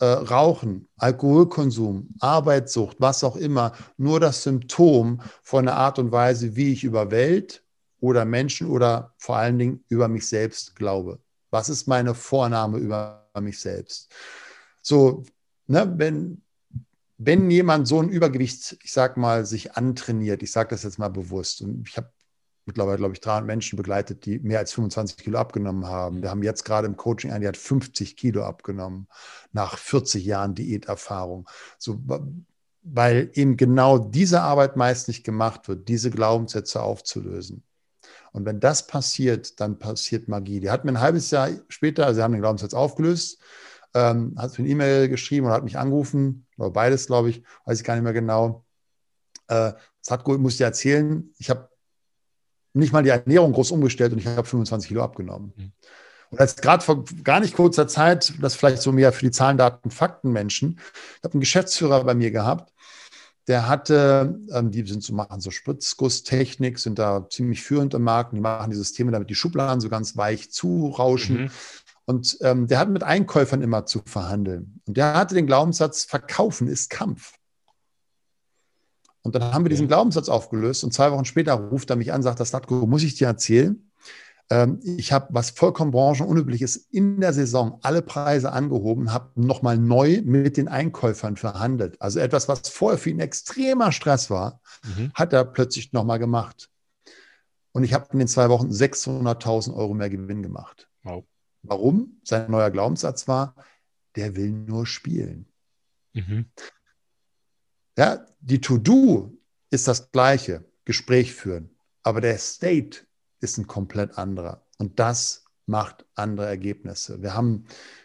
[0.00, 6.56] äh, Rauchen, Alkoholkonsum, Arbeitssucht, was auch immer, nur das Symptom von der Art und Weise,
[6.56, 7.62] wie ich über Welt
[8.00, 11.18] oder Menschen oder vor allen Dingen über mich selbst glaube.
[11.50, 14.12] Was ist meine Vornahme über mich selbst?
[14.82, 15.24] So,
[15.66, 16.42] ne, wenn,
[17.16, 21.08] wenn jemand so ein Übergewicht, ich sag mal, sich antrainiert, ich sage das jetzt mal
[21.08, 22.10] bewusst, und ich habe
[22.68, 26.22] mittlerweile, glaube ich, 300 Menschen begleitet, die mehr als 25 Kilo abgenommen haben.
[26.22, 29.08] Wir haben jetzt gerade im Coaching einen, der hat 50 Kilo abgenommen,
[29.52, 31.48] nach 40 Jahren Diäterfahrung.
[31.78, 32.00] So,
[32.82, 37.64] weil eben genau diese Arbeit meist nicht gemacht wird, diese Glaubenssätze aufzulösen.
[38.32, 40.60] Und wenn das passiert, dann passiert Magie.
[40.60, 43.40] Die hat mir ein halbes Jahr später, also sie haben den Glaubenssatz aufgelöst,
[43.94, 47.80] ähm, hat mir eine E-Mail geschrieben und hat mich angerufen, oder beides, glaube ich, weiß
[47.80, 48.64] ich gar nicht mehr genau.
[49.48, 51.70] Äh, Satko muss ich dir erzählen, ich habe
[52.78, 55.52] nicht mal die Ernährung groß umgestellt und ich habe 25 Kilo abgenommen.
[55.56, 55.72] Mhm.
[56.30, 59.56] Und jetzt gerade vor gar nicht kurzer Zeit, das vielleicht so mehr für die Zahlen,
[59.56, 60.78] Daten, Fakten Menschen,
[61.16, 62.72] ich habe einen Geschäftsführer bei mir gehabt,
[63.46, 68.34] der hatte, ähm, die sind so, machen so Spritzgusstechnik, sind da ziemlich führend im Markt,
[68.34, 71.44] die machen die Systeme, damit die Schubladen so ganz weich zurauschen.
[71.44, 71.50] Mhm.
[72.04, 74.80] Und ähm, der hat mit Einkäufern immer zu verhandeln.
[74.86, 77.37] Und der hatte den Glaubenssatz, Verkaufen ist Kampf.
[79.22, 82.22] Und dann haben wir diesen Glaubenssatz aufgelöst und zwei Wochen später ruft er mich an,
[82.22, 83.88] sagt, das Natko, muss ich dir erzählen?
[84.50, 90.22] Ähm, ich habe was vollkommen branchenunübliches in der Saison alle Preise angehoben, habe nochmal neu
[90.24, 92.00] mit den Einkäufern verhandelt.
[92.00, 95.10] Also etwas, was vorher für ihn extremer Stress war, mhm.
[95.14, 96.70] hat er plötzlich nochmal gemacht.
[97.72, 100.88] Und ich habe in den zwei Wochen 600.000 Euro mehr Gewinn gemacht.
[101.02, 101.24] Wow.
[101.62, 102.20] Warum?
[102.24, 103.54] Sein neuer Glaubenssatz war,
[104.16, 105.46] der will nur spielen.
[106.14, 106.46] Mhm.
[107.98, 109.36] Ja, die To-Do
[109.70, 113.00] ist das gleiche, Gespräch führen, aber der State
[113.40, 114.64] ist ein komplett anderer.
[114.78, 117.20] Und das macht andere Ergebnisse.
[117.22, 117.64] Wir haben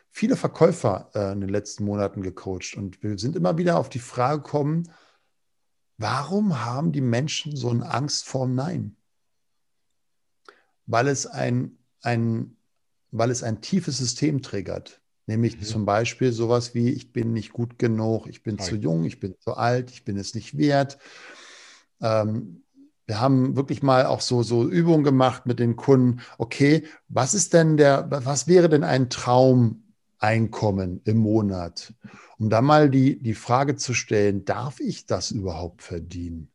[0.10, 4.00] viele Verkäufer äh, in den letzten Monaten gecoacht und wir sind immer wieder auf die
[4.00, 4.92] Frage gekommen,
[6.00, 8.98] warum haben die Menschen so eine Angst vor Nein?
[10.88, 12.58] Weil es ein, ein,
[13.12, 15.03] weil es ein tiefes System triggert.
[15.26, 15.64] Nämlich mhm.
[15.64, 18.66] zum Beispiel sowas wie, ich bin nicht gut genug, ich bin Nein.
[18.66, 20.98] zu jung, ich bin zu alt, ich bin es nicht wert.
[22.02, 22.64] Ähm,
[23.06, 26.22] wir haben wirklich mal auch so, so Übungen gemacht mit den Kunden.
[26.38, 31.94] Okay, was ist denn der, was wäre denn ein Traumeinkommen im Monat?
[32.38, 36.53] Um da mal die, die Frage zu stellen, darf ich das überhaupt verdienen?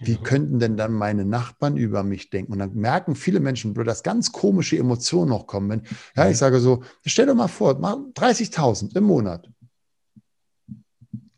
[0.00, 2.52] Wie könnten denn dann meine Nachbarn über mich denken?
[2.52, 5.68] Und dann merken viele Menschen, dass ganz komische Emotionen noch kommen.
[5.68, 5.82] Wenn,
[6.16, 9.48] ja, ich sage so, stell dir mal vor, 30.000 im Monat.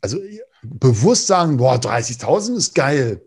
[0.01, 0.18] Also
[0.62, 3.22] bewusst sagen, boah, 30.000 ist geil.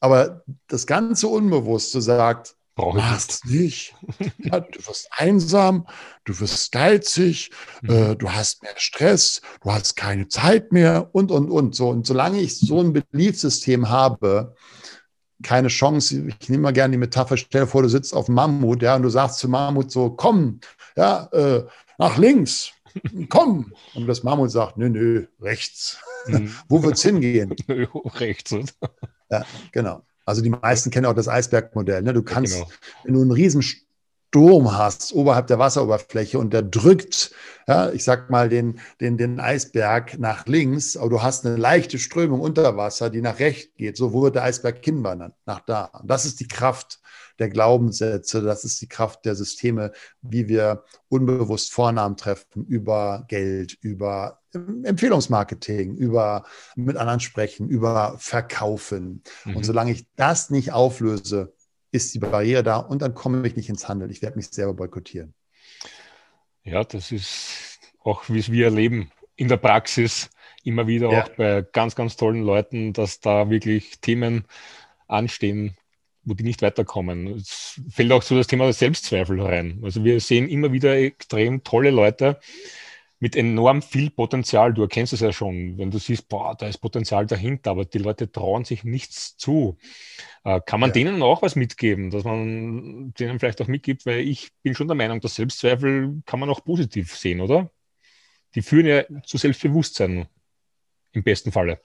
[0.00, 3.94] Aber das ganze Unbewusste sagt, Brauche ich Mach's nicht.
[4.38, 5.86] Ja, du wirst einsam,
[6.24, 7.50] du wirst geizig,
[7.82, 7.90] mhm.
[7.90, 11.74] äh, du hast mehr Stress, du hast keine Zeit mehr und, und, und.
[11.74, 11.90] So.
[11.90, 14.54] Und solange ich so ein Beliefssystem habe,
[15.42, 18.82] keine Chance, ich nehme mal gerne die Metapher, stell dir vor, du sitzt auf Mammut,
[18.82, 20.60] ja, und du sagst zu Mammut so, komm,
[20.96, 21.66] ja, äh,
[21.98, 22.72] nach links,
[23.28, 23.72] komm.
[23.94, 25.98] Und das Mammut sagt, nö, nö, rechts.
[26.26, 26.54] Mhm.
[26.68, 27.54] Wo wird's hingehen?
[28.18, 28.54] rechts.
[29.30, 30.02] Ja, genau.
[30.24, 32.02] Also die meisten kennen auch das Eisbergmodell.
[32.02, 32.12] Ne?
[32.12, 32.74] Du kannst, ja, genau.
[33.04, 33.62] wenn du einen riesen
[34.32, 37.32] Sturm hast oberhalb der Wasseroberfläche und der drückt,
[37.68, 41.98] ja, ich sag mal, den, den, den Eisberg nach links, aber du hast eine leichte
[41.98, 43.98] Strömung unter Wasser, die nach rechts geht.
[43.98, 45.34] So, wo wird der Eisberg hinwandern?
[45.44, 45.84] Nach da.
[46.00, 47.02] Und das ist die Kraft
[47.38, 53.76] der Glaubenssätze, das ist die Kraft der Systeme, wie wir unbewusst Vornamen treffen über Geld,
[53.82, 59.22] über Empfehlungsmarketing, über mit anderen sprechen, über Verkaufen.
[59.44, 59.56] Mhm.
[59.56, 61.52] Und solange ich das nicht auflöse,
[61.92, 64.10] ist die Barriere da und dann komme ich nicht ins Handeln.
[64.10, 65.34] Ich werde mich selber boykottieren.
[66.64, 70.30] Ja, das ist auch, wie es wir erleben in der Praxis,
[70.64, 71.22] immer wieder ja.
[71.22, 74.44] auch bei ganz, ganz tollen Leuten, dass da wirklich Themen
[75.06, 75.76] anstehen,
[76.24, 77.26] wo die nicht weiterkommen.
[77.26, 79.80] Es fällt auch so das Thema der Selbstzweifel rein.
[79.82, 82.38] Also wir sehen immer wieder extrem tolle Leute,
[83.22, 84.74] mit enorm viel Potenzial.
[84.74, 87.98] Du erkennst es ja schon, wenn du siehst, boah, da ist Potenzial dahinter, aber die
[87.98, 89.78] Leute trauen sich nichts zu.
[90.42, 90.94] Äh, kann man ja.
[90.94, 94.96] denen auch was mitgeben, dass man denen vielleicht auch mitgibt, weil ich bin schon der
[94.96, 97.70] Meinung, dass Selbstzweifel kann man auch positiv sehen, oder?
[98.56, 100.26] Die führen ja zu Selbstbewusstsein
[101.12, 101.78] im besten Falle.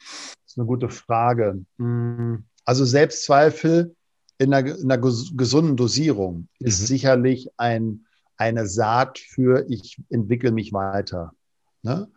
[0.00, 1.64] Das ist eine gute Frage.
[1.78, 3.94] Hm, also Selbstzweifel
[4.38, 6.86] in einer, in einer gesunden Dosierung ist mhm.
[6.86, 8.06] sicherlich ein,
[8.42, 11.32] eine Saat für ich entwickle mich weiter.
[11.82, 12.10] Ne?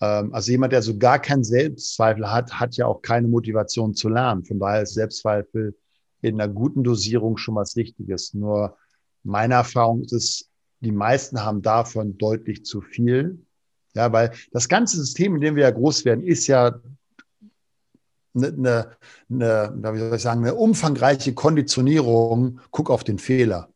[0.00, 4.08] Ähm, also jemand, der so gar keinen Selbstzweifel hat, hat ja auch keine Motivation zu
[4.08, 4.44] lernen.
[4.44, 5.76] Von daher ist Selbstzweifel
[6.22, 8.34] in einer guten Dosierung schon was Richtiges.
[8.34, 8.76] Nur
[9.22, 10.50] meine Erfahrung ist
[10.80, 13.38] die meisten haben davon deutlich zu viel.
[13.94, 16.78] Ja, weil das ganze System, in dem wir ja groß werden, ist ja
[18.34, 18.96] eine,
[19.30, 23.73] eine, wie soll ich sagen, eine umfangreiche Konditionierung, guck auf den Fehler.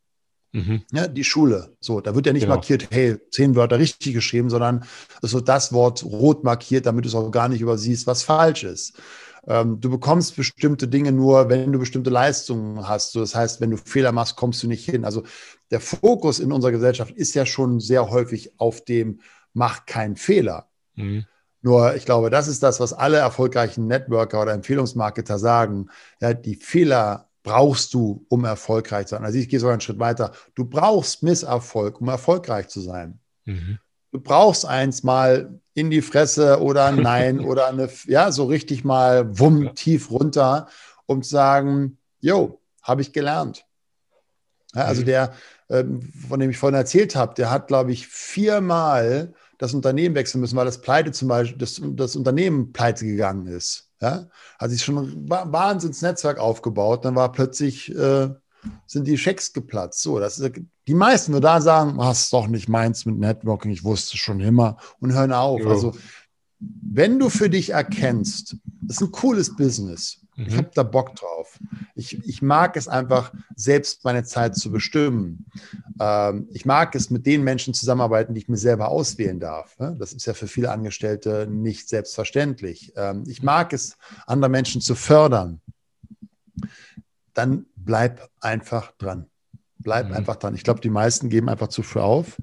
[0.52, 0.82] Mhm.
[0.92, 1.76] Ja, die Schule.
[1.80, 2.54] So, da wird ja nicht genau.
[2.54, 4.84] markiert, hey, zehn Wörter richtig geschrieben, sondern
[5.20, 8.98] so das Wort rot markiert, damit du es auch gar nicht übersiehst, was falsch ist.
[9.46, 13.12] Ähm, du bekommst bestimmte Dinge nur, wenn du bestimmte Leistungen hast.
[13.12, 15.04] So, das heißt, wenn du Fehler machst, kommst du nicht hin.
[15.04, 15.22] Also
[15.70, 19.20] der Fokus in unserer Gesellschaft ist ja schon sehr häufig auf dem,
[19.52, 20.68] mach keinen Fehler.
[20.94, 21.24] Mhm.
[21.60, 25.88] Nur ich glaube, das ist das, was alle erfolgreichen Networker oder Empfehlungsmarketer sagen.
[26.20, 29.24] Ja, die Fehler brauchst du, um erfolgreich zu sein.
[29.24, 30.32] Also ich gehe sogar einen Schritt weiter.
[30.54, 33.20] Du brauchst Misserfolg, um erfolgreich zu sein.
[33.44, 33.78] Mhm.
[34.10, 39.38] Du brauchst eins mal in die Fresse oder Nein oder eine, ja, so richtig mal
[39.38, 39.72] wumm, ja.
[39.72, 40.68] tief runter,
[41.06, 43.64] um zu sagen, jo, habe ich gelernt.
[44.74, 45.06] Ja, also mhm.
[45.06, 45.34] der,
[45.70, 50.40] ähm, von dem ich vorhin erzählt habe, der hat, glaube ich, viermal das Unternehmen wechseln
[50.40, 53.87] müssen, weil das Pleite zum Beispiel, das, das Unternehmen pleite gegangen ist.
[54.00, 54.26] Ja?
[54.58, 58.30] Hat sich schon ein Wahnsinnsnetzwerk aufgebaut, dann war plötzlich, äh,
[58.86, 60.02] sind die Schecks geplatzt.
[60.02, 63.70] So, das ist, die meisten nur da sagen, das ist doch nicht meins mit Networking,
[63.70, 65.60] ich wusste schon immer und hören auf.
[65.60, 65.68] Ja.
[65.68, 65.94] Also,
[66.60, 70.46] wenn du für dich erkennst, das ist ein cooles Business, Mhm.
[70.46, 71.58] Ich habe da Bock drauf.
[71.96, 75.46] Ich, ich mag es einfach, selbst meine Zeit zu bestimmen.
[76.00, 79.76] Ähm, ich mag es, mit den Menschen zusammenarbeiten, die ich mir selber auswählen darf.
[79.78, 79.96] Ne?
[79.98, 82.92] Das ist ja für viele Angestellte nicht selbstverständlich.
[82.96, 85.60] Ähm, ich mag es, andere Menschen zu fördern.
[87.34, 89.26] Dann bleib einfach dran.
[89.78, 90.14] Bleib mhm.
[90.14, 90.54] einfach dran.
[90.54, 92.40] Ich glaube, die meisten geben einfach zu früh auf.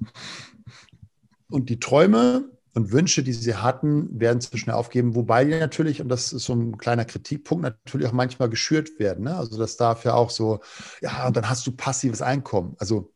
[1.49, 6.01] Und die Träume, und Wünsche, die sie hatten, werden zu schnell aufgeben, wobei die natürlich,
[6.01, 9.23] und das ist so ein kleiner Kritikpunkt, natürlich auch manchmal geschürt werden.
[9.23, 9.35] Ne?
[9.35, 10.59] Also das darf ja auch so,
[11.01, 12.75] ja, und dann hast du passives Einkommen.
[12.77, 13.13] Also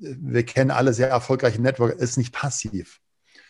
[0.00, 3.00] äh, wir kennen alle sehr erfolgreiche Network, ist nicht passiv.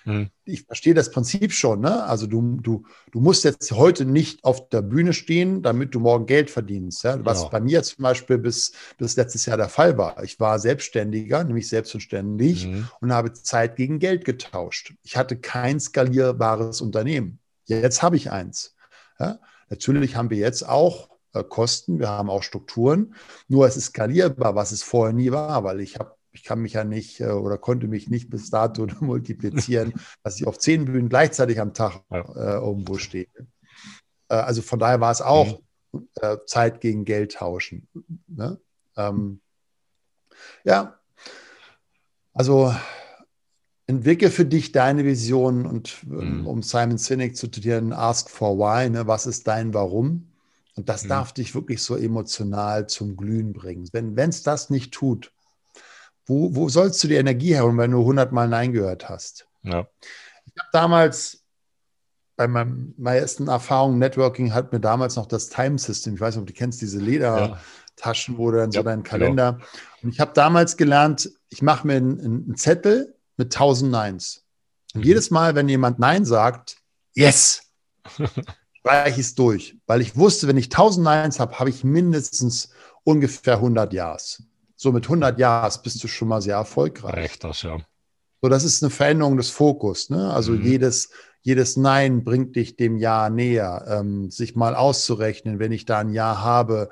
[0.05, 0.30] Mhm.
[0.44, 1.80] Ich verstehe das Prinzip schon.
[1.80, 2.05] Ne?
[2.05, 6.26] Also du, du, du musst jetzt heute nicht auf der Bühne stehen, damit du morgen
[6.26, 7.05] Geld verdienst.
[7.05, 7.24] Ja?
[7.24, 7.50] Was genau.
[7.50, 10.22] bei mir zum Beispiel bis, bis letztes Jahr der Fall war.
[10.22, 12.88] Ich war Selbstständiger, nämlich selbstständig mhm.
[13.00, 14.94] und habe Zeit gegen Geld getauscht.
[15.02, 17.38] Ich hatte kein skalierbares Unternehmen.
[17.66, 18.74] Jetzt habe ich eins.
[19.18, 19.38] Ja?
[19.70, 23.14] Natürlich haben wir jetzt auch äh, Kosten, wir haben auch Strukturen,
[23.48, 26.74] nur es ist skalierbar, was es vorher nie war, weil ich habe ich kann mich
[26.74, 31.09] ja nicht äh, oder konnte mich nicht bis dato multiplizieren, dass ich auf zehn Bühnen
[31.09, 33.28] gleichzeitig am Tag äh, irgendwo stehe.
[34.28, 35.61] Äh, also von daher war es auch
[35.93, 36.09] mhm.
[36.16, 37.89] äh, Zeit gegen Geld tauschen.
[38.26, 38.61] Ne?
[38.97, 39.41] Ähm,
[40.64, 40.99] ja,
[42.32, 42.74] also
[43.87, 46.47] entwicke für dich deine Vision und ähm, mhm.
[46.47, 49.07] um Simon Sinek zu zitieren, ask for why, ne?
[49.07, 50.32] was ist dein Warum?
[50.74, 51.09] Und das mhm.
[51.11, 53.89] darf dich wirklich so emotional zum Glühen bringen.
[53.93, 55.34] Wenn es das nicht tut,
[56.26, 59.46] wo, wo sollst du die Energie herholen, wenn du 100 Mal Nein gehört hast?
[59.62, 59.86] Ja.
[60.46, 61.44] Ich habe damals
[62.36, 66.34] bei meinem, meiner ersten Erfahrung Networking hat mir damals noch das Time System, ich weiß
[66.34, 68.38] nicht, ob du kennst diese Ledertaschen, ja.
[68.38, 69.10] wo du dann ja, so deinen genau.
[69.10, 69.52] Kalender.
[69.52, 69.64] Genau.
[70.02, 74.44] Und ich habe damals gelernt, ich mache mir einen, einen, Zettel mit 1000 Neins.
[74.94, 75.06] Und mhm.
[75.06, 76.78] jedes Mal, wenn jemand Nein sagt,
[77.14, 77.70] yes,
[78.80, 79.76] streiche ich es durch.
[79.86, 82.70] Weil ich wusste, wenn ich 1000 Neins habe, habe ich mindestens
[83.04, 84.42] ungefähr 100 Ja's.
[84.76, 87.16] So mit 100 Jahren bist du schon mal sehr erfolgreich.
[87.16, 87.78] Echt das, ja.
[88.42, 90.10] So, das ist eine Veränderung des Fokus.
[90.10, 90.32] Ne?
[90.32, 90.62] Also mhm.
[90.62, 91.10] jedes,
[91.40, 93.86] jedes Nein bringt dich dem Ja näher.
[93.88, 96.90] Ähm, sich mal auszurechnen, wenn ich da ein Ja habe,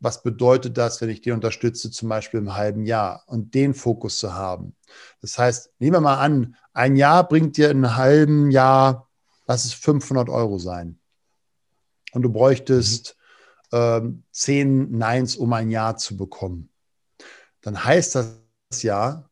[0.00, 4.18] was bedeutet das, wenn ich dir unterstütze, zum Beispiel im halben Jahr und den Fokus
[4.18, 4.76] zu haben.
[5.20, 9.08] Das heißt, nehmen wir mal an, ein Jahr bringt dir in einem halben Jahr,
[9.46, 11.00] lass es 500 Euro sein.
[12.12, 13.16] Und du bräuchtest
[13.72, 13.78] mhm.
[13.78, 16.70] ähm, zehn Neins, um ein Jahr zu bekommen
[17.68, 18.38] dann heißt das
[18.80, 19.28] ja,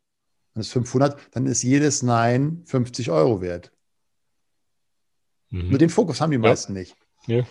[0.53, 3.72] wenn es 500, dann ist jedes Nein 50 Euro wert.
[5.51, 5.70] Mhm.
[5.70, 6.97] Nur den Fokus haben die meisten nicht.
[7.26, 7.45] Ja.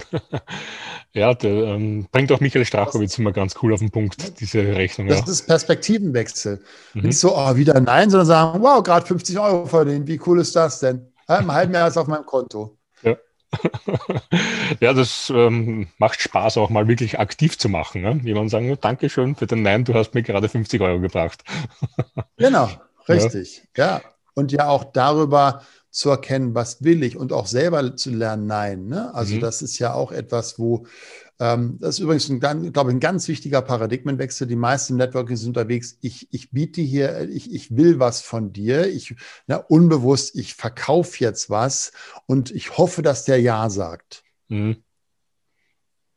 [1.14, 5.08] Ja, der, ähm, bringt auch Michael Strachowitz immer ganz cool auf den Punkt, diese Rechnung.
[5.08, 5.26] Das ja.
[5.26, 6.64] ist Perspektivenwechsel.
[6.94, 7.02] Mhm.
[7.02, 10.56] Nicht so, oh, wieder nein, sondern sagen, wow, gerade 50 Euro verdienen, wie cool ist
[10.56, 11.12] das denn?
[11.28, 12.78] Im halben Jahr ist auf meinem Konto.
[14.80, 18.02] Ja, das ähm, macht Spaß, auch mal wirklich aktiv zu machen.
[18.02, 18.20] Ne?
[18.24, 21.44] Jemand sagen, Dankeschön für den Nein, du hast mir gerade 50 Euro gebracht.
[22.36, 22.68] genau,
[23.08, 23.62] richtig.
[23.76, 23.86] Ja.
[23.86, 24.02] ja.
[24.34, 28.86] Und ja auch darüber zu erkennen, was will ich und auch selber zu lernen, nein.
[28.86, 29.14] Ne?
[29.14, 29.40] Also mhm.
[29.40, 30.86] das ist ja auch etwas, wo
[31.42, 32.40] das ist übrigens, ein,
[32.72, 34.46] glaube ich, ein ganz wichtiger Paradigmenwechsel.
[34.46, 35.98] Die meisten Networking sind unterwegs.
[36.00, 38.86] Ich, ich biete hier, ich, ich will was von dir.
[38.86, 39.16] Ich,
[39.46, 41.92] na, unbewusst, ich verkaufe jetzt was
[42.26, 44.22] und ich hoffe, dass der Ja sagt.
[44.48, 44.84] Mhm.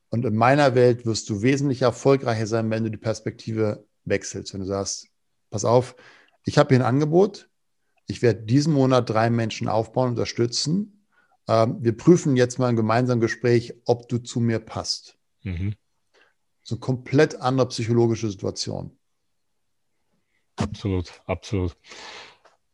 [0.09, 4.53] Und in meiner Welt wirst du wesentlich erfolgreicher sein, wenn du die Perspektive wechselst.
[4.53, 5.07] Wenn du sagst,
[5.49, 5.95] pass auf,
[6.45, 7.49] ich habe hier ein Angebot,
[8.07, 10.94] ich werde diesen Monat drei Menschen aufbauen, unterstützen.
[11.47, 15.17] Ähm, wir prüfen jetzt mal im gemeinsamen Gespräch, ob du zu mir passt.
[15.43, 15.75] Mhm.
[16.63, 18.97] So eine komplett andere psychologische Situation.
[20.55, 21.75] Absolut, absolut.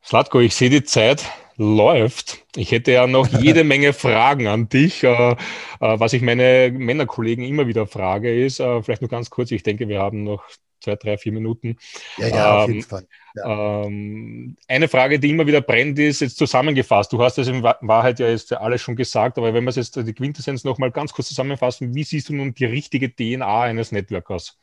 [0.03, 1.25] Slatko, ich sehe die Zeit
[1.57, 2.45] läuft.
[2.55, 5.03] Ich hätte ja noch jede Menge Fragen an dich.
[5.03, 5.35] Äh, äh,
[5.79, 9.87] was ich meine Männerkollegen immer wieder frage, ist, äh, vielleicht nur ganz kurz, ich denke,
[9.87, 10.43] wir haben noch
[10.81, 11.77] zwei, drei, vier Minuten.
[12.17, 13.07] Ja, ja, auf jeden ähm, Fall.
[13.35, 13.83] Ja.
[13.85, 17.13] Ähm, eine Frage, die immer wieder brennt, ist jetzt zusammengefasst.
[17.13, 19.95] Du hast es in Wahrheit ja jetzt alles schon gesagt, aber wenn wir es jetzt
[19.95, 23.91] die Quintessenz noch mal ganz kurz zusammenfassen, wie siehst du nun die richtige DNA eines
[23.91, 24.57] Networkers?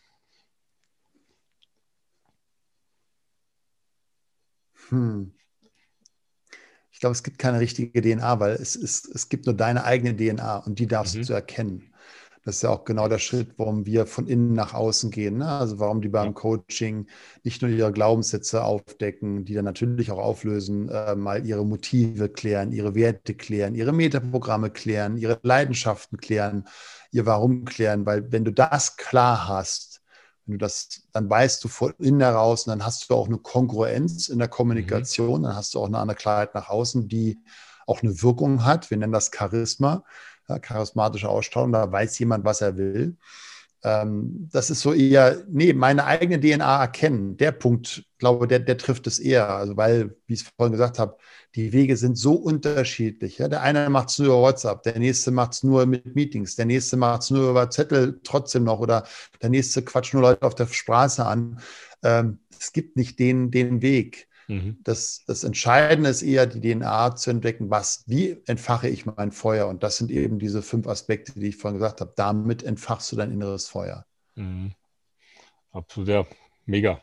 [4.91, 5.33] Hm.
[6.91, 10.17] Ich glaube, es gibt keine richtige DNA, weil es, ist, es gibt nur deine eigene
[10.17, 11.23] DNA und die darfst mhm.
[11.23, 11.95] du erkennen.
[12.49, 15.37] Das ist ja auch genau der Schritt, warum wir von innen nach außen gehen.
[15.37, 15.47] Ne?
[15.47, 17.07] Also warum die beim Coaching
[17.45, 22.73] nicht nur ihre Glaubenssätze aufdecken, die dann natürlich auch auflösen, äh, mal ihre Motive klären,
[22.73, 26.67] ihre Werte klären, ihre Metaprogramme klären, ihre Leidenschaften klären,
[27.11, 28.07] ihr Warum klären.
[28.07, 30.01] Weil wenn du das klar hast,
[30.47, 33.37] wenn du das, dann weißt du von innen heraus und dann hast du auch eine
[33.37, 35.45] Kongruenz in der Kommunikation, mhm.
[35.45, 37.43] dann hast du auch eine andere Klarheit nach außen, die
[37.87, 38.89] auch eine Wirkung hat.
[38.89, 40.03] Wir nennen das Charisma
[40.49, 43.17] ja, charismatische Ausstrahlung, da weiß jemand, was er will.
[43.85, 47.37] Ähm, das ist so eher, nee, meine eigene DNA erkennen.
[47.37, 49.49] Der Punkt, glaube der, der trifft es eher.
[49.51, 51.17] Also, weil, wie ich es vorhin gesagt habe,
[51.55, 53.39] die Wege sind so unterschiedlich.
[53.39, 53.49] Ja?
[53.49, 56.67] Der eine macht es nur über WhatsApp, der nächste macht es nur mit Meetings, der
[56.67, 59.07] nächste macht es nur über Zettel trotzdem noch oder
[59.43, 61.61] der nächste quatscht nur Leute auf der Straße an.
[62.03, 64.28] Ähm, es gibt nicht den, den Weg.
[64.49, 64.79] Mhm.
[64.83, 69.69] Das, das Entscheidende ist eher die DNA zu entdecken, was, wie entfache ich mein Feuer?
[69.69, 72.15] Und das sind eben diese fünf Aspekte, die ich vorhin gesagt habe.
[72.17, 74.07] Damit entfachst du dein inneres Feuer.
[74.35, 74.73] Mhm.
[75.71, 76.27] Absolut, ja,
[76.65, 77.01] mega.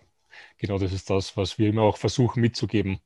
[0.57, 2.99] Genau das ist das, was wir immer auch versuchen mitzugeben,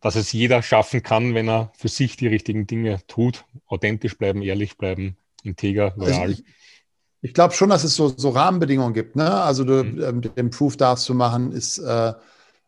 [0.00, 4.42] dass es jeder schaffen kann, wenn er für sich die richtigen Dinge tut, authentisch bleiben,
[4.42, 6.20] ehrlich bleiben, integer, loyal.
[6.20, 6.44] Also ich,
[7.22, 9.16] ich glaube schon, dass es so, so Rahmenbedingungen gibt.
[9.16, 9.30] Ne?
[9.30, 10.02] Also du, mhm.
[10.02, 12.12] ähm, den Proof darfst du machen, ist äh,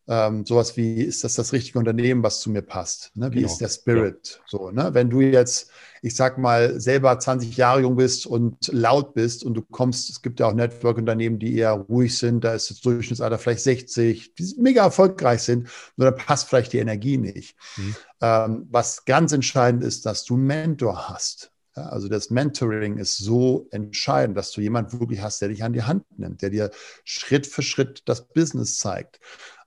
[0.09, 3.13] ähm, sowas wie, ist das das richtige Unternehmen, was zu mir passt?
[3.15, 3.31] Ne?
[3.31, 3.47] Wie genau.
[3.47, 4.41] ist der Spirit?
[4.41, 4.45] Ja.
[4.49, 4.91] So, ne?
[4.93, 5.71] Wenn du jetzt,
[6.03, 10.21] ich sag mal, selber 20 Jahre jung bist und laut bist und du kommst, es
[10.21, 14.55] gibt ja auch Network-Unternehmen, die eher ruhig sind, da ist das Durchschnittsalter vielleicht 60, die
[14.59, 17.57] mega erfolgreich sind, nur da passt vielleicht die Energie nicht.
[17.77, 17.97] Mhm.
[18.21, 21.53] Ähm, was ganz entscheidend ist, dass du einen Mentor hast.
[21.77, 25.73] Ja, also das Mentoring ist so entscheidend, dass du jemanden wirklich hast, der dich an
[25.73, 26.71] die Hand nimmt, der dir
[27.05, 29.21] Schritt für Schritt das Business zeigt.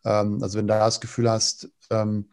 [0.06, 2.30] Ähm, also wenn du das Gefühl hast, ähm,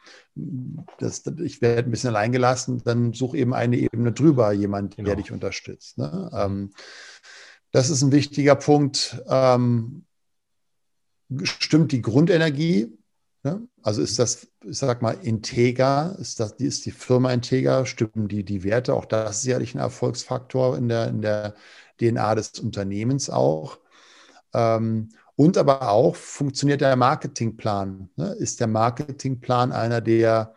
[0.99, 5.07] das, ich werde ein bisschen allein gelassen, dann such eben eine Ebene drüber, jemand, genau.
[5.07, 5.99] der dich unterstützt.
[5.99, 6.31] Ne?
[6.35, 6.73] Ähm,
[7.71, 9.23] das ist ein wichtiger Punkt.
[11.43, 12.99] Stimmt die Grundenergie?
[13.45, 13.67] Ne?
[13.83, 18.45] Also ist das, ich sag mal, integer, ist, das, ist die Firma integer, stimmen die,
[18.45, 18.95] die Werte?
[18.95, 21.55] Auch das ist sicherlich ein Erfolgsfaktor in der, in der
[21.99, 23.79] DNA des Unternehmens auch.
[24.55, 28.11] Ähm, und aber auch, funktioniert der Marketingplan?
[28.17, 28.33] Ne?
[28.39, 30.55] Ist der Marketingplan einer, der,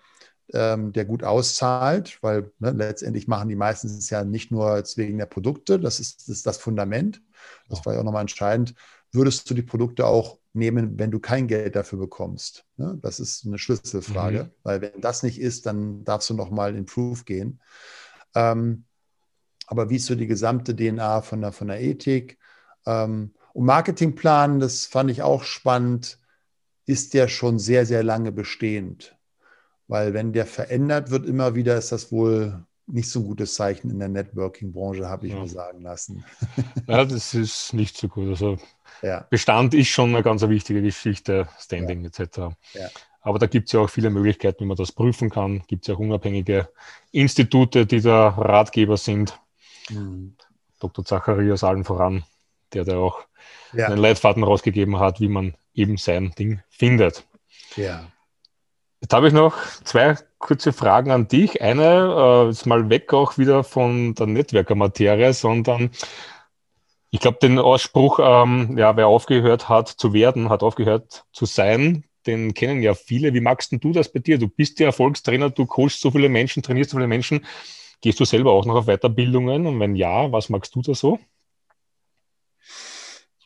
[0.54, 2.20] ähm, der gut auszahlt?
[2.22, 6.22] Weil ne, letztendlich machen die meisten es ja nicht nur wegen der Produkte, das ist,
[6.22, 7.22] das ist das Fundament.
[7.70, 8.76] Das war ja auch nochmal entscheidend.
[9.12, 12.66] Würdest du die Produkte auch nehmen, wenn du kein Geld dafür bekommst?
[12.76, 12.98] Ne?
[13.02, 14.50] Das ist eine Schlüsselfrage, mhm.
[14.64, 17.62] weil wenn das nicht ist, dann darfst du nochmal in Proof gehen.
[18.34, 18.84] Ähm,
[19.68, 22.38] aber wie ist so die gesamte DNA von der, von der Ethik?
[22.86, 26.20] Ähm, und Marketingplan, das fand ich auch spannend,
[26.86, 29.16] ist der schon sehr, sehr lange bestehend.
[29.88, 33.90] Weil wenn der verändert wird immer wieder, ist das wohl nicht so ein gutes Zeichen
[33.90, 35.40] in der Networking-Branche, habe ich ja.
[35.40, 36.26] mir sagen lassen.
[36.88, 38.28] Ja, das ist nicht so gut.
[38.28, 38.58] Also
[39.02, 39.26] ja.
[39.30, 42.08] Bestand ist schon eine ganz wichtige Geschichte, Standing ja.
[42.10, 42.38] etc.
[42.74, 42.90] Ja.
[43.22, 45.64] Aber da gibt es ja auch viele Möglichkeiten, wie man das prüfen kann.
[45.68, 46.68] Gibt es ja auch unabhängige
[47.14, 49.40] Institute, die da Ratgeber sind.
[49.90, 50.36] Mhm.
[50.82, 51.06] Dr.
[51.06, 52.26] Zacharias allen voran,
[52.76, 53.22] der da auch
[53.74, 53.88] ja.
[53.88, 57.26] einen Leitfaden rausgegeben hat, wie man eben sein Ding findet.
[57.76, 58.08] Ja.
[59.02, 61.62] Jetzt habe ich noch zwei kurze Fragen an dich.
[61.62, 65.92] Eine, äh, ist mal weg auch wieder von der Netzwerkermaterie, sondern
[67.12, 72.04] ich glaube, den Ausspruch, ähm, ja, wer aufgehört hat zu werden, hat aufgehört zu sein,
[72.28, 73.34] den kennen ja viele.
[73.34, 74.38] Wie magst du das bei dir?
[74.38, 77.46] Du bist ja Erfolgstrainer, du coachst so viele Menschen, trainierst so viele Menschen.
[78.02, 79.66] Gehst du selber auch noch auf Weiterbildungen?
[79.66, 81.20] Und wenn ja, was magst du da so?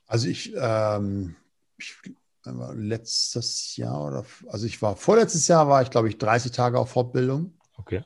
[0.09, 1.35] Also ich, ähm,
[1.77, 1.95] ich
[2.43, 6.89] letztes Jahr oder also ich war vorletztes Jahr war ich glaube ich 30 Tage auf
[6.89, 7.53] Fortbildung.
[7.77, 8.03] Okay.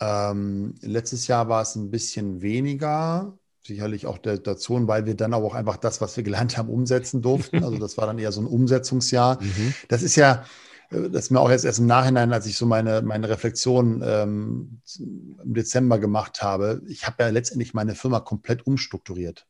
[0.00, 5.34] Ähm, letztes Jahr war es ein bisschen weniger, sicherlich auch der, Zone, weil wir dann
[5.34, 7.62] aber auch einfach das, was wir gelernt haben, umsetzen durften.
[7.62, 9.38] Also das war dann eher so ein Umsetzungsjahr.
[9.42, 9.72] Mhm.
[9.88, 10.44] Das ist ja,
[10.90, 14.02] äh, das ist mir auch jetzt erst im Nachhinein, als ich so meine, meine Reflexion
[14.04, 19.46] ähm, im Dezember gemacht habe, ich habe ja letztendlich meine Firma komplett umstrukturiert.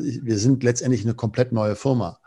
[0.00, 2.18] Wir sind letztendlich eine komplett neue Firma.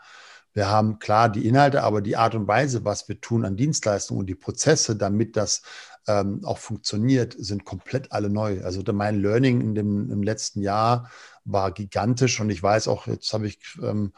[0.56, 4.20] Wir haben klar die Inhalte, aber die Art und Weise, was wir tun an Dienstleistungen
[4.20, 5.60] und die Prozesse, damit das
[6.08, 8.62] ähm, auch funktioniert, sind komplett alle neu.
[8.62, 11.10] Also mein Learning in dem, im letzten Jahr
[11.44, 14.12] war gigantisch und ich weiß auch, jetzt habe ich, ähm,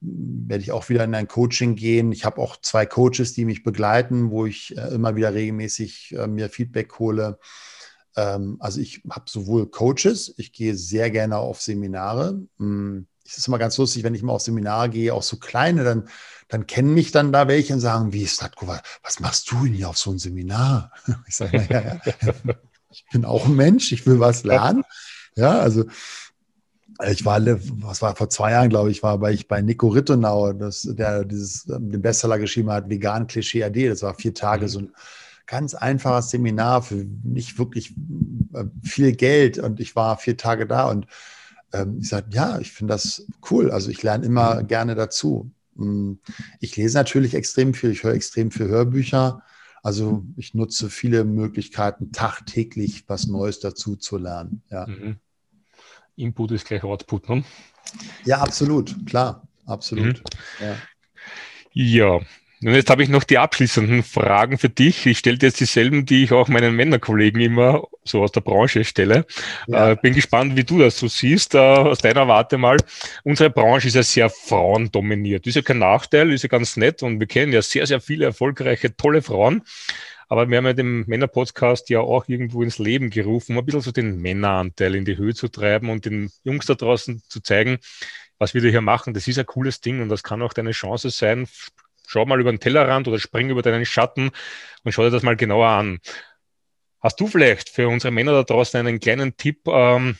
[0.00, 2.10] werde ich auch wieder in ein Coaching gehen.
[2.10, 6.26] Ich habe auch zwei Coaches, die mich begleiten, wo ich äh, immer wieder regelmäßig äh,
[6.26, 7.38] mir Feedback hole.
[8.16, 12.42] Ähm, also ich habe sowohl Coaches, ich gehe sehr gerne auf Seminare.
[12.58, 15.82] Hm es ist immer ganz lustig, wenn ich mal auf Seminare gehe, auch so kleine,
[15.84, 16.08] dann,
[16.48, 18.50] dann kennen mich dann da welche und sagen, wie ist das,
[19.02, 20.92] was machst du denn hier auf so ein Seminar?
[21.26, 22.00] Ich sage, naja,
[22.90, 24.84] ich bin auch ein Mensch, ich will was lernen.
[25.36, 25.84] Ja, also
[27.10, 30.52] ich war, was war vor zwei Jahren, glaube ich, war bei, ich bei Nico Rittenau,
[30.52, 33.88] das, der dieses, den Bestseller geschrieben hat, Vegan Klischee AD.
[33.88, 34.68] Das war vier Tage mhm.
[34.68, 34.92] so ein
[35.46, 37.94] ganz einfaches Seminar für nicht wirklich
[38.54, 39.58] äh, viel Geld.
[39.58, 41.06] Und ich war vier Tage da und
[41.72, 43.70] ähm, ich sage, ja, ich finde das cool.
[43.70, 44.66] Also ich lerne immer mhm.
[44.66, 45.50] gerne dazu.
[45.76, 46.18] Hm,
[46.60, 49.42] ich lese natürlich extrem viel, ich höre extrem viel Hörbücher.
[49.82, 54.62] Also ich nutze viele Möglichkeiten, tagtäglich was Neues dazu zu lernen.
[54.70, 54.86] Ja.
[54.86, 55.16] Mhm.
[56.16, 57.44] Input ist gleich Output, ne?
[58.24, 60.22] Ja, absolut, klar, absolut.
[60.60, 60.66] Mhm.
[60.66, 60.76] Ja.
[61.72, 62.20] ja,
[62.64, 65.04] und jetzt habe ich noch die abschließenden Fragen für dich.
[65.04, 68.84] Ich stelle dir jetzt dieselben, die ich auch meinen Männerkollegen immer so aus der Branche
[68.84, 69.26] stelle.
[69.66, 69.90] Ja.
[69.90, 72.78] Äh, bin gespannt, wie du das so siehst, äh, aus deiner Warte mal.
[73.22, 75.46] Unsere Branche ist ja sehr frauendominiert.
[75.46, 78.24] Ist ja kein Nachteil, ist ja ganz nett und wir kennen ja sehr, sehr viele
[78.24, 79.62] erfolgreiche, tolle Frauen.
[80.28, 83.82] Aber wir haben ja den Männerpodcast ja auch irgendwo ins Leben gerufen, um ein bisschen
[83.82, 87.78] so den Männeranteil in die Höhe zu treiben und den Jungs da draußen zu zeigen,
[88.38, 89.12] was wir da hier machen.
[89.12, 91.46] Das ist ein cooles Ding und das kann auch deine Chance sein,
[92.14, 94.30] schau mal über den Tellerrand oder spring über deinen Schatten
[94.84, 95.98] und schau dir das mal genauer an.
[97.00, 100.16] Hast du vielleicht für unsere Männer da draußen einen kleinen Tipp ähm,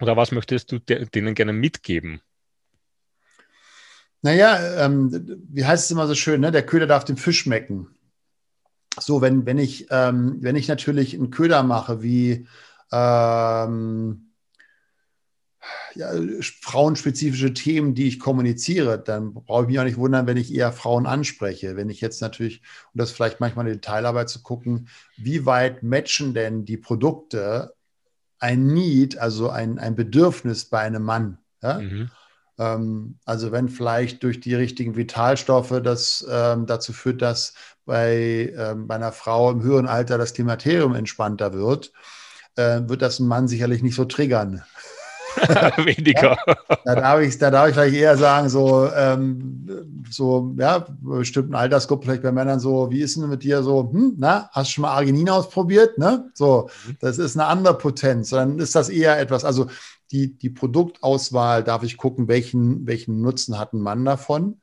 [0.00, 2.22] oder was möchtest du denen gerne mitgeben?
[4.22, 5.10] Naja, ähm,
[5.50, 6.50] wie heißt es immer so schön, ne?
[6.50, 7.88] der Köder darf den Fisch schmecken.
[8.98, 12.48] So, wenn, wenn, ich, ähm, wenn ich natürlich einen Köder mache, wie
[12.90, 14.25] ähm,
[15.94, 16.10] ja,
[16.62, 20.72] frauenspezifische Themen, die ich kommuniziere, dann brauche ich mich auch nicht wundern, wenn ich eher
[20.72, 21.76] Frauen anspreche.
[21.76, 22.60] Wenn ich jetzt natürlich,
[22.92, 27.74] und das vielleicht manchmal eine Detailarbeit zu gucken, wie weit matchen denn die Produkte
[28.38, 31.38] ein Need, also ein, ein Bedürfnis bei einem Mann?
[31.62, 31.80] Ja?
[31.80, 32.10] Mhm.
[32.58, 37.54] Ähm, also wenn vielleicht durch die richtigen Vitalstoffe das ähm, dazu führt, dass
[37.84, 41.92] bei, ähm, bei einer Frau im höheren Alter das Klimaterium entspannter wird,
[42.56, 44.62] äh, wird das einen Mann sicherlich nicht so triggern.
[45.84, 46.36] Weniger.
[46.46, 51.54] Ja, da, darf ich, da darf ich vielleicht eher sagen, so, ähm, so ja, bestimmten
[51.54, 54.74] Altersgruppen, vielleicht bei Männern so, wie ist denn mit dir so, hm, na, hast du
[54.74, 55.98] schon mal Arginin ausprobiert?
[55.98, 56.30] Ne?
[56.34, 56.96] So, mhm.
[57.00, 58.30] das ist eine andere Potenz.
[58.30, 59.66] Dann ist das eher etwas, also
[60.10, 64.60] die, die Produktauswahl darf ich gucken, welchen, welchen Nutzen hat ein Mann davon.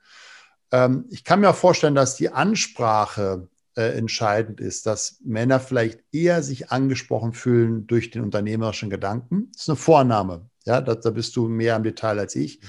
[0.72, 6.02] Ähm, ich kann mir auch vorstellen, dass die Ansprache äh, entscheidend ist, dass Männer vielleicht
[6.12, 9.50] eher sich angesprochen fühlen durch den unternehmerischen Gedanken.
[9.54, 10.50] Das ist eine Vorname.
[10.66, 12.62] Ja, da, da bist du mehr im Detail als ich.
[12.62, 12.68] Mhm.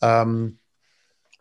[0.00, 0.58] Ähm,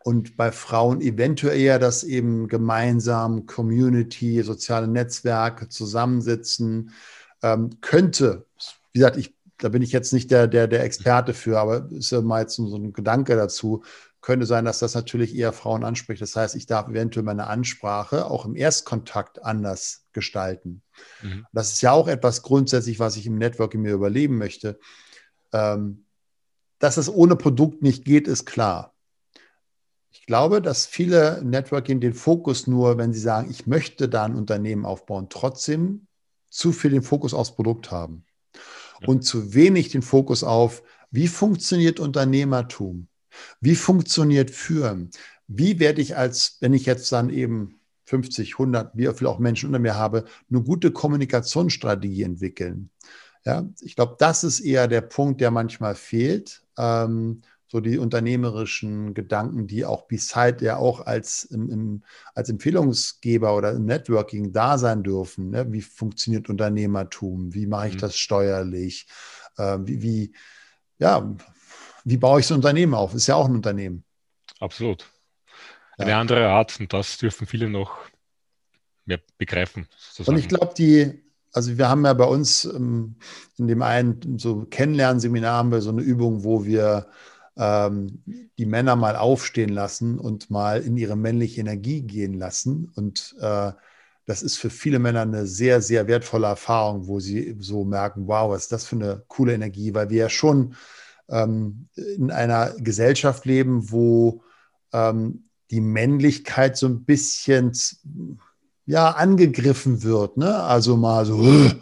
[0.04, 6.92] und bei Frauen eventuell eher das eben gemeinsam Community, soziale Netzwerke zusammensitzen
[7.42, 8.46] ähm, könnte.
[8.92, 12.12] Wie gesagt, ich, da bin ich jetzt nicht der, der, der Experte für, aber ist
[12.12, 13.84] ja mal jetzt so ein Gedanke dazu.
[14.20, 16.22] Könnte sein, dass das natürlich eher Frauen anspricht.
[16.22, 20.82] Das heißt, ich darf eventuell meine Ansprache auch im Erstkontakt anders gestalten.
[21.22, 21.46] Mhm.
[21.54, 24.80] Das ist ja auch etwas grundsätzlich, was ich im Networking mir überleben möchte.
[25.54, 26.06] Ähm,
[26.80, 28.94] dass es ohne Produkt nicht geht, ist klar.
[30.12, 34.36] Ich glaube, dass viele Networking den Fokus nur, wenn sie sagen, ich möchte da ein
[34.36, 36.08] Unternehmen aufbauen, trotzdem
[36.50, 38.26] zu viel den Fokus aufs Produkt haben.
[39.06, 43.08] und zu wenig den Fokus auf, wie funktioniert Unternehmertum?
[43.60, 45.10] Wie funktioniert Führen?
[45.48, 49.68] Wie werde ich als, wenn ich jetzt dann eben 50, 100, wie viel auch Menschen
[49.68, 52.90] unter mir habe, eine gute Kommunikationsstrategie entwickeln?
[53.46, 56.64] Ja, ich glaube, das ist eher der Punkt, der manchmal fehlt.
[56.78, 57.42] Ähm,
[57.74, 62.04] so die unternehmerischen Gedanken, die auch Beside ja auch als, im, im,
[62.36, 65.50] als Empfehlungsgeber oder im Networking da sein dürfen.
[65.50, 65.66] Ne?
[65.74, 67.52] Wie funktioniert Unternehmertum?
[67.56, 68.00] Wie mache ich mhm.
[68.00, 69.08] das steuerlich?
[69.58, 70.36] Äh, wie, wie,
[71.00, 71.36] ja,
[72.04, 73.16] wie baue ich so ein Unternehmen auf?
[73.16, 74.04] Ist ja auch ein Unternehmen.
[74.60, 75.10] Absolut.
[75.98, 76.20] Eine ja.
[76.20, 77.98] andere Art und das dürfen viele noch
[79.06, 79.88] mehr begreifen.
[79.98, 80.36] Sozusagen.
[80.36, 81.23] Und ich glaube, die,
[81.54, 83.16] also wir haben ja bei uns ähm,
[83.58, 87.08] in dem einen so Kennenlernseminar haben wir so eine Übung, wo wir
[87.56, 88.24] ähm,
[88.58, 92.92] die Männer mal aufstehen lassen und mal in ihre männliche Energie gehen lassen.
[92.96, 93.72] Und äh,
[94.26, 98.52] das ist für viele Männer eine sehr, sehr wertvolle Erfahrung, wo sie so merken, wow,
[98.52, 100.76] was ist das für eine coole Energie, weil wir ja schon
[101.30, 104.44] ähm, in einer Gesellschaft leben, wo
[104.92, 107.74] ähm, die Männlichkeit so ein bisschen
[108.86, 110.38] ja, angegriffen wird.
[110.38, 110.56] Ne?
[110.56, 111.82] Also mal so, mhm.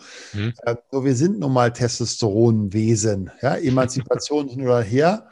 [0.64, 3.32] äh, wir sind nun mal Testosteronwesen.
[3.42, 3.56] Ja?
[3.56, 5.30] Emanzipation hin oder her.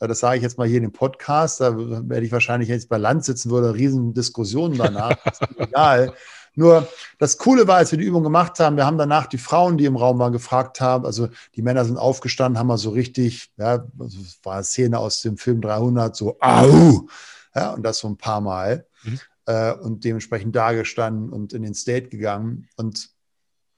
[0.00, 1.60] Das sage ich jetzt mal hier in dem Podcast.
[1.60, 5.16] Da werde ich wahrscheinlich jetzt bei Land sitzen würde, riesen Diskussionen danach.
[5.24, 6.14] Das egal.
[6.54, 6.88] Nur
[7.18, 9.84] das Coole war, als wir die Übung gemacht haben, wir haben danach die Frauen, die
[9.84, 11.06] im Raum waren, gefragt haben.
[11.06, 14.98] Also die Männer sind aufgestanden, haben mal so richtig, ja, also es war eine Szene
[14.98, 17.06] aus dem Film 300, so au,
[17.54, 18.86] ja, und das so ein paar Mal.
[19.04, 19.20] Mhm.
[19.48, 22.68] Äh, und dementsprechend dagestanden und in den State gegangen.
[22.76, 23.08] Und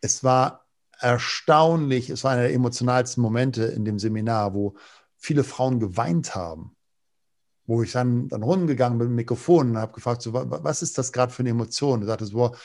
[0.01, 0.67] es war
[0.99, 4.77] erstaunlich, es war einer der emotionalsten Momente in dem Seminar, wo
[5.17, 6.77] viele Frauen geweint haben.
[7.67, 10.99] Wo ich dann, dann rumgegangen bin mit dem Mikrofon und habe gefragt, so, was ist
[10.99, 12.01] das gerade für eine Emotion?
[12.01, 12.57] Und sagte so, boah,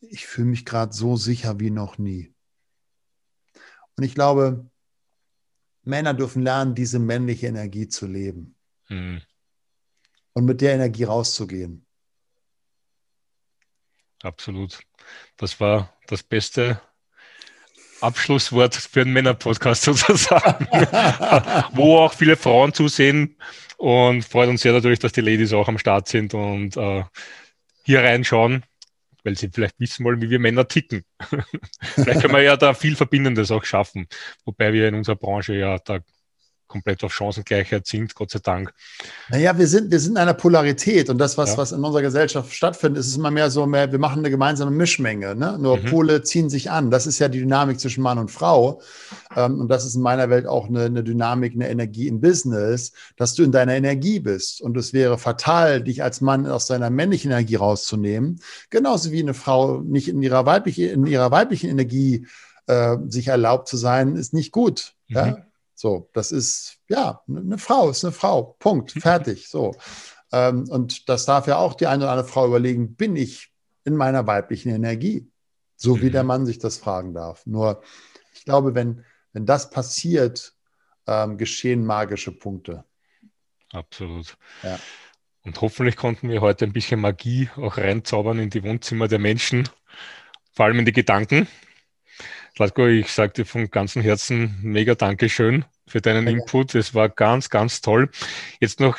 [0.00, 2.34] ich fühle mich gerade so sicher wie noch nie.
[3.96, 4.68] Und ich glaube,
[5.84, 8.56] Männer dürfen lernen, diese männliche Energie zu leben.
[8.88, 9.22] Mhm.
[10.32, 11.86] Und mit der Energie rauszugehen.
[14.24, 14.80] Absolut.
[15.36, 16.80] Das war das beste
[18.00, 20.66] Abschlusswort für einen Männer-Podcast sozusagen,
[21.76, 23.36] wo auch viele Frauen zusehen
[23.76, 27.04] und freut uns sehr natürlich, dass die Ladies auch am Start sind und äh,
[27.84, 28.64] hier reinschauen,
[29.24, 31.04] weil sie vielleicht wissen wollen, wie wir Männer ticken.
[31.80, 34.08] vielleicht können wir ja da viel Verbindendes auch schaffen,
[34.46, 36.00] wobei wir in unserer Branche ja da
[36.74, 38.74] komplett auf Chancengleichheit sind, Gott sei Dank.
[39.30, 41.58] Naja, wir sind, wir sind in einer Polarität und das, was, ja.
[41.58, 45.36] was in unserer Gesellschaft stattfindet, ist immer mehr so, mehr, wir machen eine gemeinsame Mischmenge.
[45.36, 45.56] Ne?
[45.60, 45.84] Nur mhm.
[45.84, 46.90] Pole ziehen sich an.
[46.90, 48.80] Das ist ja die Dynamik zwischen Mann und Frau.
[49.36, 52.92] Ähm, und das ist in meiner Welt auch eine, eine Dynamik, eine Energie im Business,
[53.16, 54.60] dass du in deiner Energie bist.
[54.60, 58.40] Und es wäre fatal, dich als Mann aus deiner männlichen Energie rauszunehmen.
[58.70, 62.26] Genauso wie eine Frau nicht in ihrer weiblichen, in ihrer weiblichen Energie
[62.66, 64.94] äh, sich erlaubt zu sein, ist nicht gut.
[65.06, 65.16] Mhm.
[65.16, 65.46] Ja?
[65.74, 68.56] So, das ist, ja, eine Frau ist eine Frau.
[68.58, 68.92] Punkt.
[69.00, 69.48] Fertig.
[69.48, 69.74] So.
[70.32, 73.52] Ähm, und das darf ja auch die eine oder andere Frau überlegen, bin ich
[73.84, 75.30] in meiner weiblichen Energie?
[75.76, 76.28] So wie der mhm.
[76.28, 77.44] Mann sich das fragen darf.
[77.46, 77.82] Nur,
[78.32, 80.54] ich glaube, wenn, wenn das passiert,
[81.06, 82.84] ähm, geschehen magische Punkte.
[83.72, 84.36] Absolut.
[84.62, 84.78] Ja.
[85.42, 89.68] Und hoffentlich konnten wir heute ein bisschen Magie auch reinzaubern in die Wohnzimmer der Menschen,
[90.52, 91.48] vor allem in die Gedanken.
[92.56, 96.36] Slatko, ich sage dir von ganzem Herzen mega Dankeschön für deinen okay.
[96.36, 96.74] Input.
[96.76, 98.10] Es war ganz, ganz toll.
[98.60, 98.98] Jetzt noch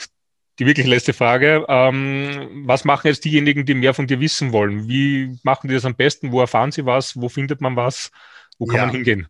[0.60, 1.66] die wirklich letzte Frage.
[1.70, 4.90] Ähm, was machen jetzt diejenigen, die mehr von dir wissen wollen?
[4.90, 6.34] Wie machen die das am besten?
[6.34, 7.20] Wo erfahren sie was?
[7.20, 8.12] Wo findet man was?
[8.58, 8.86] Wo kann ja.
[8.88, 9.28] man hingehen?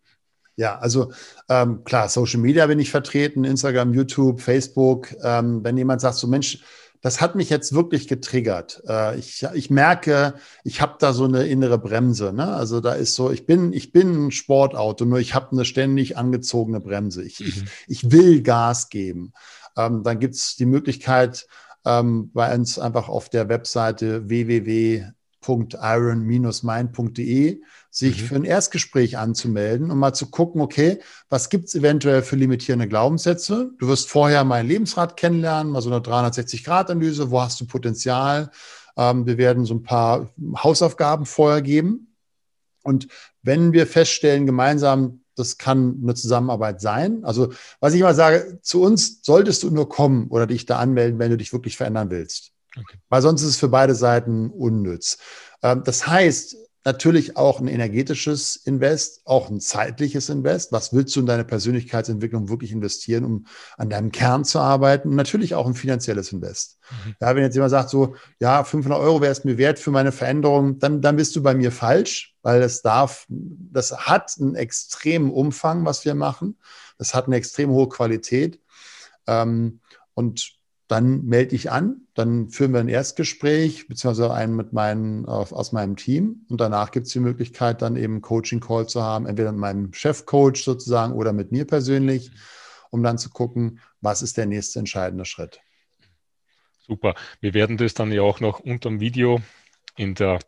[0.56, 1.12] Ja, also
[1.48, 5.14] ähm, klar, Social Media bin ich vertreten, Instagram, YouTube, Facebook.
[5.22, 6.58] Ähm, wenn jemand sagt, so Mensch,
[7.06, 8.82] das hat mich jetzt wirklich getriggert.
[8.88, 10.34] Äh, ich, ich merke,
[10.64, 12.32] ich habe da so eine innere Bremse.
[12.32, 12.52] Ne?
[12.52, 16.16] Also da ist so, ich bin, ich bin ein Sportauto, nur ich habe eine ständig
[16.16, 17.22] angezogene Bremse.
[17.22, 17.46] Ich, mhm.
[17.46, 19.34] ich, ich will Gas geben.
[19.76, 21.46] Ähm, dann gibt es die Möglichkeit,
[21.84, 24.28] ähm, bei uns einfach auf der Webseite
[25.46, 28.26] www.iron-mind.de sich mhm.
[28.26, 32.88] für ein Erstgespräch anzumelden und mal zu gucken, okay, was gibt es eventuell für limitierende
[32.88, 33.72] Glaubenssätze?
[33.78, 38.50] Du wirst vorher mein Lebensrat kennenlernen, mal so eine 360-Grad-Analyse, wo hast du Potenzial?
[38.96, 42.14] Ähm, wir werden so ein paar Hausaufgaben vorher geben.
[42.82, 43.08] Und
[43.42, 47.24] wenn wir feststellen, gemeinsam, das kann eine Zusammenarbeit sein.
[47.24, 51.18] Also, was ich immer sage, zu uns solltest du nur kommen oder dich da anmelden,
[51.18, 52.55] wenn du dich wirklich verändern willst.
[52.76, 52.98] Okay.
[53.08, 55.18] Weil sonst ist es für beide Seiten unnütz.
[55.62, 56.56] Ähm, das heißt,
[56.86, 60.70] natürlich auch ein energetisches Invest, auch ein zeitliches Invest.
[60.70, 63.46] Was willst du in deine Persönlichkeitsentwicklung wirklich investieren, um
[63.76, 65.08] an deinem Kern zu arbeiten?
[65.08, 66.78] Und natürlich auch ein finanzielles Invest.
[66.88, 67.16] Mhm.
[67.20, 70.12] Ja, wenn jetzt jemand sagt so, ja, 500 Euro wäre es mir wert für meine
[70.12, 75.32] Veränderung, dann, dann bist du bei mir falsch, weil es darf, das hat einen extremen
[75.32, 76.56] Umfang, was wir machen.
[76.98, 78.60] Das hat eine extrem hohe Qualität.
[79.26, 79.80] Ähm,
[80.14, 80.55] und
[80.88, 85.96] dann melde ich an, dann führen wir ein Erstgespräch, beziehungsweise einen mit meinen, aus meinem
[85.96, 86.46] Team.
[86.48, 90.62] Und danach gibt es die Möglichkeit, dann eben Coaching-Call zu haben, entweder mit meinem Chefcoach
[90.62, 92.30] sozusagen oder mit mir persönlich,
[92.90, 95.60] um dann zu gucken, was ist der nächste entscheidende Schritt.
[96.86, 97.16] Super.
[97.40, 99.40] Wir werden das dann ja auch noch unter dem Video
[99.96, 100.38] in, der,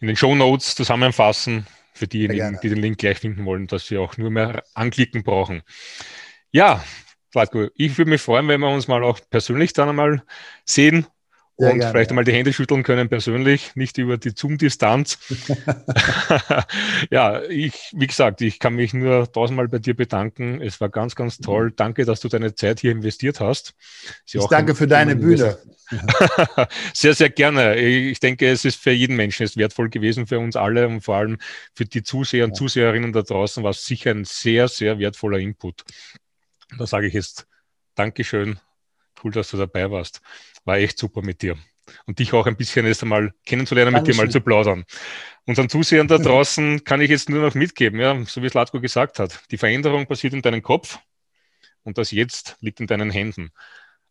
[0.00, 1.66] in den Show Notes zusammenfassen,
[1.98, 5.62] für diejenigen, die den Link gleich finden wollen, dass sie auch nur mehr anklicken brauchen.
[6.50, 6.82] Ja,
[7.32, 10.22] Slatko, ich würde mich freuen, wenn wir uns mal auch persönlich dann einmal
[10.64, 11.06] sehen
[11.56, 12.12] Sehr und gerne, vielleicht ja.
[12.12, 15.18] einmal die Hände schütteln können persönlich, nicht über die Zoom-Distanz.
[17.10, 20.62] ja, ich, wie gesagt, ich kann mich nur tausendmal bei dir bedanken.
[20.62, 21.72] Es war ganz, ganz toll.
[21.74, 23.74] Danke, dass du deine Zeit hier investiert hast.
[24.24, 25.58] ich danke für deine Bühne.
[26.94, 27.76] sehr, sehr gerne.
[27.76, 31.16] Ich denke, es ist für jeden Menschen ist wertvoll gewesen, für uns alle und vor
[31.16, 31.38] allem
[31.74, 35.84] für die Zuseher und Zuseherinnen da draußen war es sicher ein sehr, sehr wertvoller Input.
[36.76, 37.46] Da sage ich jetzt
[37.94, 38.58] Dankeschön.
[39.22, 40.20] Cool, dass du dabei warst.
[40.64, 41.56] War echt super mit dir.
[42.06, 44.16] Und dich auch ein bisschen erst einmal kennenzulernen, Dankeschön.
[44.16, 44.84] mit dir mal zu plaudern.
[45.46, 49.18] Unseren Zusehern da draußen kann ich jetzt nur noch mitgeben, ja, so wie Slatko gesagt
[49.18, 49.40] hat.
[49.50, 50.98] Die Veränderung passiert in deinem Kopf
[51.82, 53.50] und das Jetzt liegt in deinen Händen.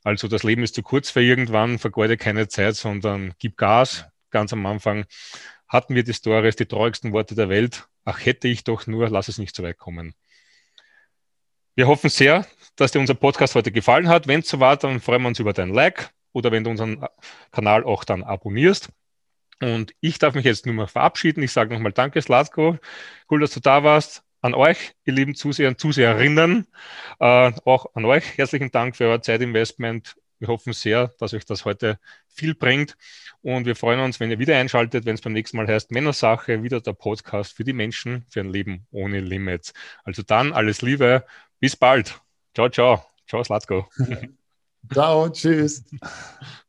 [0.03, 4.05] Also das Leben ist zu kurz für irgendwann, vergeude keine Zeit, sondern gib Gas.
[4.31, 5.05] Ganz am Anfang
[5.67, 7.87] hatten wir die Stories, die traurigsten Worte der Welt.
[8.05, 10.13] Ach, hätte ich doch nur, lass es nicht so weit kommen.
[11.77, 12.43] Wir hoffen sehr,
[12.75, 14.27] dass dir unser Podcast heute gefallen hat.
[14.27, 17.05] Wenn es so war, dann freuen wir uns über dein Like oder wenn du unseren
[17.51, 18.89] Kanal auch dann abonnierst.
[19.61, 21.43] Und ich darf mich jetzt nur mal verabschieden.
[21.43, 22.79] Ich sage nochmal Danke, Slatko.
[23.29, 24.23] Cool, dass du da warst.
[24.41, 26.65] An euch, ihr lieben Zuseher und Zuseherinnen,
[27.19, 30.15] äh, auch an euch herzlichen Dank für euer Zeitinvestment.
[30.39, 32.95] Wir hoffen sehr, dass euch das heute viel bringt.
[33.41, 36.63] Und wir freuen uns, wenn ihr wieder einschaltet, wenn es beim nächsten Mal heißt Männersache,
[36.63, 39.73] wieder der Podcast für die Menschen, für ein Leben ohne Limits.
[40.03, 41.23] Also dann alles Liebe
[41.59, 42.19] bis bald.
[42.53, 43.03] Ciao, ciao.
[43.27, 43.87] Ciao, Slatko.
[44.93, 45.83] ciao, tschüss.